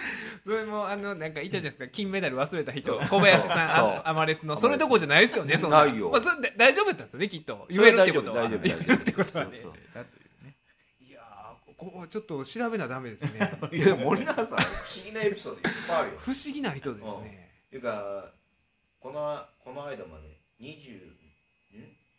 [0.43, 1.87] それもあのなんかいたじゃないですか。
[1.87, 2.97] 金メダル忘れた人。
[2.99, 4.57] 小林さんあアマレスの。
[4.57, 5.85] それどころじゃないですよねそんな。
[5.85, 6.09] ないよ。
[6.09, 7.65] まあ、それで大丈夫だったんですよねきっと。
[7.69, 8.43] 言えるってことは。
[8.43, 9.51] 大丈夫大丈夫言えるってことはね。
[9.53, 10.05] そうそう。
[11.07, 13.51] いやーここちょっと調べなダメですね。
[13.71, 14.59] いや森永さん不思
[15.05, 16.19] 議なエピソードいっぱいあるよ。
[16.19, 17.51] 不思議な人ですね。
[17.67, 18.31] っていうか
[18.99, 21.17] このこの間まで20ん？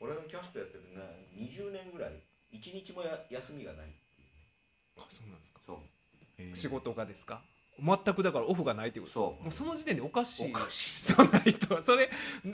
[0.01, 1.03] 俺のキャストやってるな
[1.35, 2.13] 20年ぐらい。
[2.53, 4.29] 1日もや休みがないっていう
[4.97, 5.61] あそうなんですか。
[5.67, 5.77] そう。
[5.77, 5.98] えー
[6.55, 7.43] 仕事がですか？
[7.81, 9.43] 全くだからオフがないってことそう。
[9.45, 10.51] もうその時点でおかしい。
[10.51, 11.13] おかしい。
[11.13, 11.85] そんな人は。
[11.85, 12.11] それ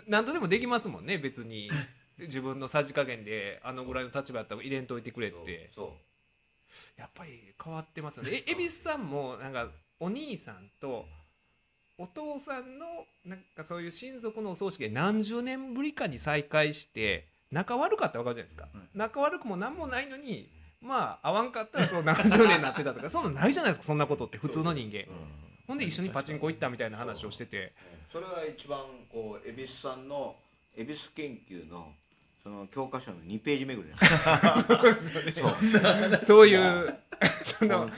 [0.07, 1.71] 何とでもできますもんね別に。
[2.17, 5.71] 自分のさじ加減であのぐらいの立場やったら入れんといてくれって。
[5.75, 5.97] そ
[6.97, 8.45] やっぱり変わってますよね。
[8.47, 11.07] え恵比寿さんもなんかお兄さんと
[11.99, 12.87] お父さんの
[13.25, 18.89] なんかそういう親族のお葬式で何十年ぶりかに再会して仲悪かったら分かるじゃないですか、うん。
[18.95, 20.49] 仲悪くも何もないのに
[20.85, 24.99] まあ会わんかったらそう何十年になってたとか そんなんないじゃないですかそんなことって普通の人間。
[24.99, 25.07] う、うん。
[25.67, 27.73] ほんで一緒にパチンコ行ったみたいな話をしてて。
[28.13, 28.81] それが一番
[29.11, 30.37] こう恵比寿さんの
[30.77, 31.93] 恵比寿研究の
[32.43, 33.93] その教科書の2ページ目ぐらい
[35.35, 35.59] そう
[36.21, 36.47] そう。
[36.47, 36.99] いう
[37.59, 37.89] その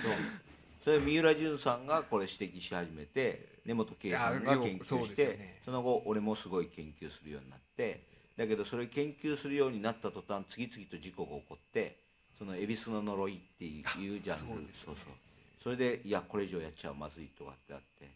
[0.85, 5.61] それ三浦淳さんがこれ指摘し始めて根本圭さんが研究してですよね。
[5.65, 8.05] その後俺もすごい研究するようになって
[8.37, 11.97] だけどそれ研究するようになった途端次々と事故が起こって
[12.39, 14.63] その恵比寿の呪いっていうジャンル。
[14.63, 14.69] ね。
[14.73, 15.15] そうそう。
[15.63, 18.11] それでいやこれ以上やっちゃまずいとかってあって。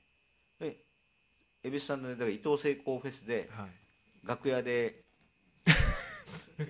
[0.60, 0.76] で
[1.62, 3.70] 恵比寿さんのねだから伊藤聖光フェスではい。
[4.26, 5.02] 楽屋で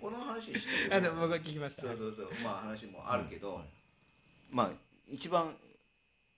[0.00, 1.82] この話してる あでも僕は聞きました。
[1.82, 2.30] そうそうそう。
[2.44, 3.64] まあ話もあるけど、
[4.50, 4.70] まあ
[5.08, 5.56] 一番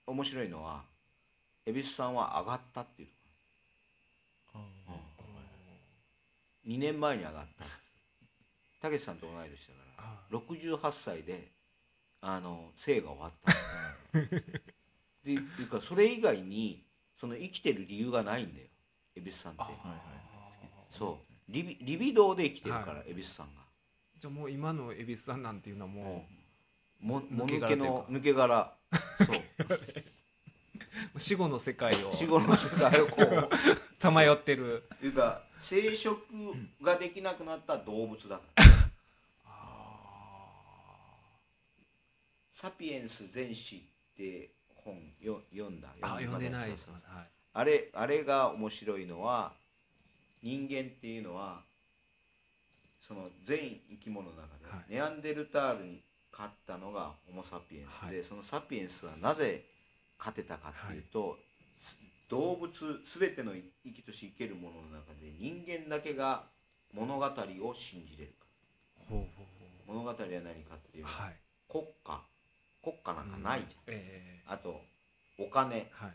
[0.07, 0.83] 面白いのは
[1.65, 3.13] 恵比寿さんは上がったっていうと
[4.53, 4.59] こ。
[4.59, 4.63] ろ
[6.65, 7.82] 2年前に上がった
[8.83, 9.73] たけしさんと同い年だ
[10.03, 11.51] から68歳で
[12.21, 13.31] あの生が終わっ
[14.11, 14.19] た
[15.23, 16.83] でいうかそれ以外に
[17.19, 18.67] その生きてる理由がないんだよ
[19.15, 19.61] 恵比寿さんって。
[19.61, 19.99] あはいはい
[20.91, 21.33] そう。
[21.51, 23.61] リビリビドーで生きてるから、は恵比寿さんが。
[24.19, 26.25] じゃあもう今の恵比寿さんなんていうのはも
[26.99, 28.75] もも抜けぬけの 抜け殻。
[29.19, 29.79] そう。
[31.15, 32.11] う死後の世界を。
[32.13, 33.49] 死後の世界をこう
[34.01, 34.87] さまよってる。
[34.99, 36.17] というか生殖
[36.81, 38.63] ができなくなった動物だから
[42.63, 43.83] 「サピエンス全史」
[44.15, 45.89] って本よ読んだ？
[46.01, 46.89] あ読んでないです。
[47.51, 49.51] あれあれが面白いのは
[50.41, 51.61] 人間っていうのは
[53.01, 54.93] その全生き物の中で、はい。
[54.93, 58.23] ネアンデルタールに勝ったのがホモ・サピエンスで、はい。
[58.23, 59.65] そのサピエンスはなぜ
[60.17, 61.37] 勝てたかっていうと、
[61.81, 61.97] す
[62.29, 62.71] 動物
[63.19, 63.51] 全ての
[63.83, 66.45] 生きとし生けるものの中で人間だけが
[66.93, 67.29] 物語を
[67.75, 68.47] 信じれるか。
[69.09, 69.45] ほうほう
[69.85, 71.35] ほ物語は何かっていううのは、はい。
[71.67, 72.21] 国家
[72.83, 74.81] 国家なんかないじゃん、えあと
[75.39, 75.77] お金。
[75.77, 76.13] えはい。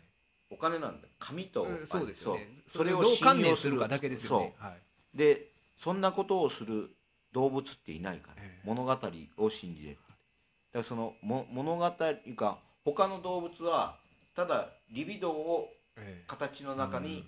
[0.51, 2.49] お金なんだ紙とうんそうですよね。
[2.65, 2.83] そう。
[2.83, 3.75] それを信用する。
[3.75, 4.55] るかだけですよね。
[4.59, 4.77] そはい、
[5.13, 6.89] うでそんなことをする
[7.31, 8.67] 動物っていないから、ええ。
[8.67, 8.97] 物語
[9.37, 9.97] を信じれる。
[9.97, 11.85] だからそのも物語
[12.25, 13.99] いうか他の動物は
[14.35, 16.23] ただリビドーをええ。
[16.27, 17.25] 形の中に、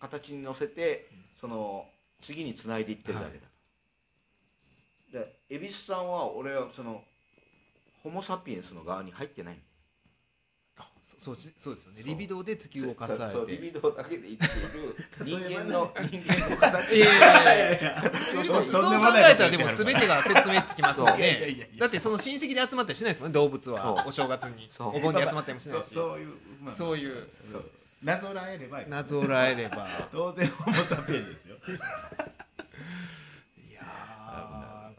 [0.00, 1.06] 形に乗せて
[1.40, 1.86] その
[2.22, 3.38] 次につないでいってるだけ
[5.12, 7.04] だ、で恵比寿さんは俺はその
[8.06, 9.58] ホモ・サピエンスの側に入ってない
[11.02, 12.02] そそうしそうですよね。
[12.04, 14.96] リビドーで地球を重ねそうリてビドーだけで生きている
[15.48, 16.96] 人間の人間の形。
[16.96, 18.02] いやいや
[18.32, 21.18] そう考えたらでも全てが説明つきますもんそう。
[21.18, 21.66] いやいやいや。
[21.66, 24.06] ねだってその親戚で集まったりしないですもんね動物は。
[24.06, 24.68] お正月に。
[24.70, 24.88] そう。
[24.96, 25.94] お盆に集まったりもしないし。
[25.94, 26.18] そう。
[26.20, 26.74] いう、まあ。
[26.74, 27.26] そういう。
[28.02, 28.88] なぞらえればいい。
[28.88, 29.88] なぞらえれば。
[30.12, 31.56] 当然ホモ・サピエンスですよ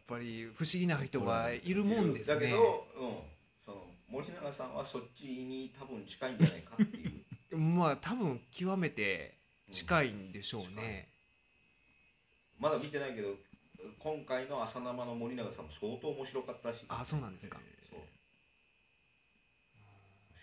[0.07, 2.35] ぱり不思議な人がいるもんですね。
[2.35, 3.17] だけど、うん、
[3.65, 7.07] その森永さんはそっちに多分近いんじゃないかってい
[7.51, 7.57] う。
[7.57, 9.37] まあ多分極めて
[9.69, 11.09] 近いんでしょうね、
[12.57, 13.35] まだ見てないけど
[13.99, 16.81] 今回の朝生の森永さんも相当面白かったらし。
[16.81, 17.59] いあそうなんですか、
[17.89, 17.99] そう。
[17.99, 18.09] 面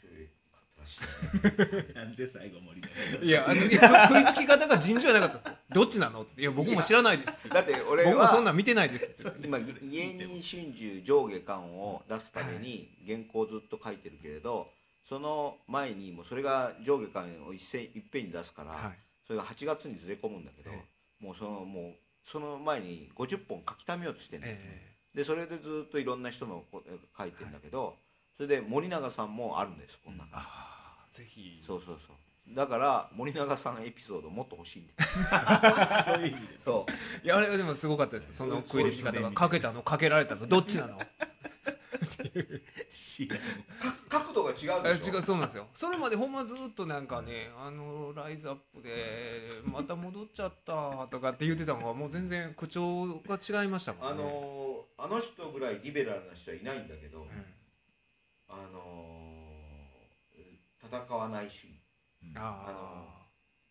[0.01, 1.91] 白かったらし。
[1.91, 2.89] い なんで最後森永
[3.25, 6.23] いやあのいや食いつき方が尋常じゃなかったですどっちなの？
[6.23, 6.41] って。
[6.41, 7.49] いや僕も知らないですって。
[7.49, 9.47] だって俺僕もそんはなん見てないですって。
[9.47, 14.69] 今芸人春秋上下巻を出すために原稿をずっと書いてるけれど
[15.09, 18.99] その前にもうそれが上下巻を一斉いっぺんに出すから、はい。
[19.27, 20.85] それが8月にずれ込むんだけど、え
[21.21, 21.95] もうそのもう
[22.31, 24.57] その前に50本書き溜めようとしてるんだよ。
[24.61, 26.83] えでそれでずっといろんな人のこ
[27.17, 27.97] 書いてんだけど、
[28.37, 31.63] それで森永さんもあるんですこの中に、ああぜひ。
[31.65, 32.17] そうそうそう
[32.49, 34.93] だから森永さんエピソードもっと欲しいんで。
[35.03, 35.09] す
[36.07, 36.59] そういう意味で。
[36.61, 36.93] そう。
[37.25, 38.57] いやあれでもすごかったですその。
[38.67, 39.83] 食いつき方がかけたの。
[39.83, 40.47] かけられたの。
[40.47, 40.99] どっちなの？
[44.09, 45.15] 角度が違うえでしょ。
[45.15, 45.69] 違うそうなんですよ。
[45.73, 54.09] それまでほんまずっとなんかねあのライズアップでまた戻っちゃったとかって言ってたのがもう全然口調が違いましたもんね。
[54.11, 57.45] あのーあの人ぐらいリベラルな人はいないんだけど、え
[58.49, 61.84] あのー戦わない主義え
[62.37, 63.07] ああの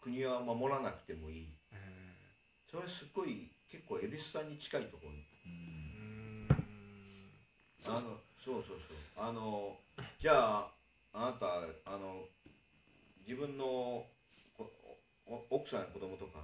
[0.01, 1.53] 国は守らなくてもいい。
[2.69, 5.25] それすごい結構蛭子さんに近いところに。
[6.49, 8.01] あそうの
[8.43, 8.97] そうそうそう。
[9.17, 9.77] あの
[10.19, 10.71] じゃあ
[11.13, 11.45] あなた
[11.85, 12.27] あの
[13.27, 14.05] 自分の
[15.49, 16.39] 奥さんや子供とか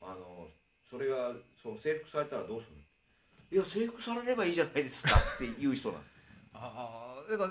[0.00, 0.48] あの
[0.90, 1.32] それが
[1.62, 2.82] そう征服されたらどうするの？
[3.50, 6.04] いや征服されればいいじゃないですかっていう人なの
[6.58, 7.50] ああだから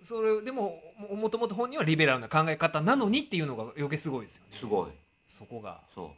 [0.00, 4.56] そそれでもももともと本人はリベラルな考え方なのにっていうのが余計すごいですよね。
[4.56, 4.90] すごい。
[5.26, 5.80] そこが。
[5.94, 6.12] そ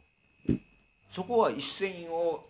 [0.49, 0.53] う。
[1.11, 2.45] そこは一線を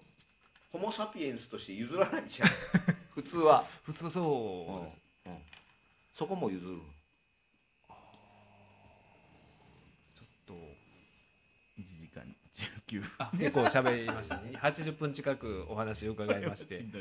[0.71, 2.49] ホモ・サピエンスとして譲らないじゃん。
[3.13, 4.97] 普通は、普通そうです。
[5.25, 5.37] うん
[6.13, 6.77] そこも譲る。
[10.15, 10.53] ちょっと
[11.79, 12.35] 1時間。
[12.87, 13.11] 19分。
[13.19, 14.51] あ結構喋りましたね。
[14.55, 16.97] 80分近くお話を伺いまし してんど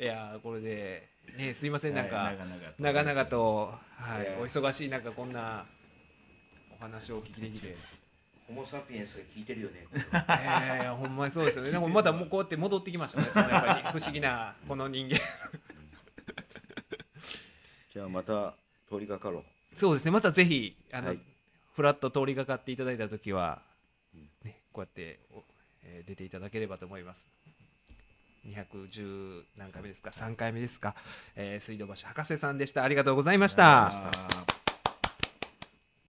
[0.00, 2.38] いいやーこれでねすいませんなんか、はい
[2.78, 5.66] 長々と、はいお忙しい中こんな
[6.74, 7.76] お話をお聞きできて。
[8.48, 9.86] ホモ・サピエンスが聞いてるよね。
[9.92, 11.70] えー、ほんまにそうですよね。
[11.70, 15.18] でもまだもうこうやって戻ってきましたねそのやっぱり 不思議なこの人間。
[17.92, 18.56] じゃあまた
[18.88, 19.44] 通りがかろう。
[19.78, 20.10] そうですね。
[20.10, 21.20] またぜひあの、はい。
[21.74, 23.62] フラッと通りがかっていただいた時は、
[24.42, 25.44] ね、こうやって、お
[25.84, 27.28] えー出ていただければと思います
[28.46, 30.94] 210何回目ですか？3回目ですか、
[31.36, 32.82] えー水道橋博士さんでした。
[32.84, 34.59] ありがとうございました。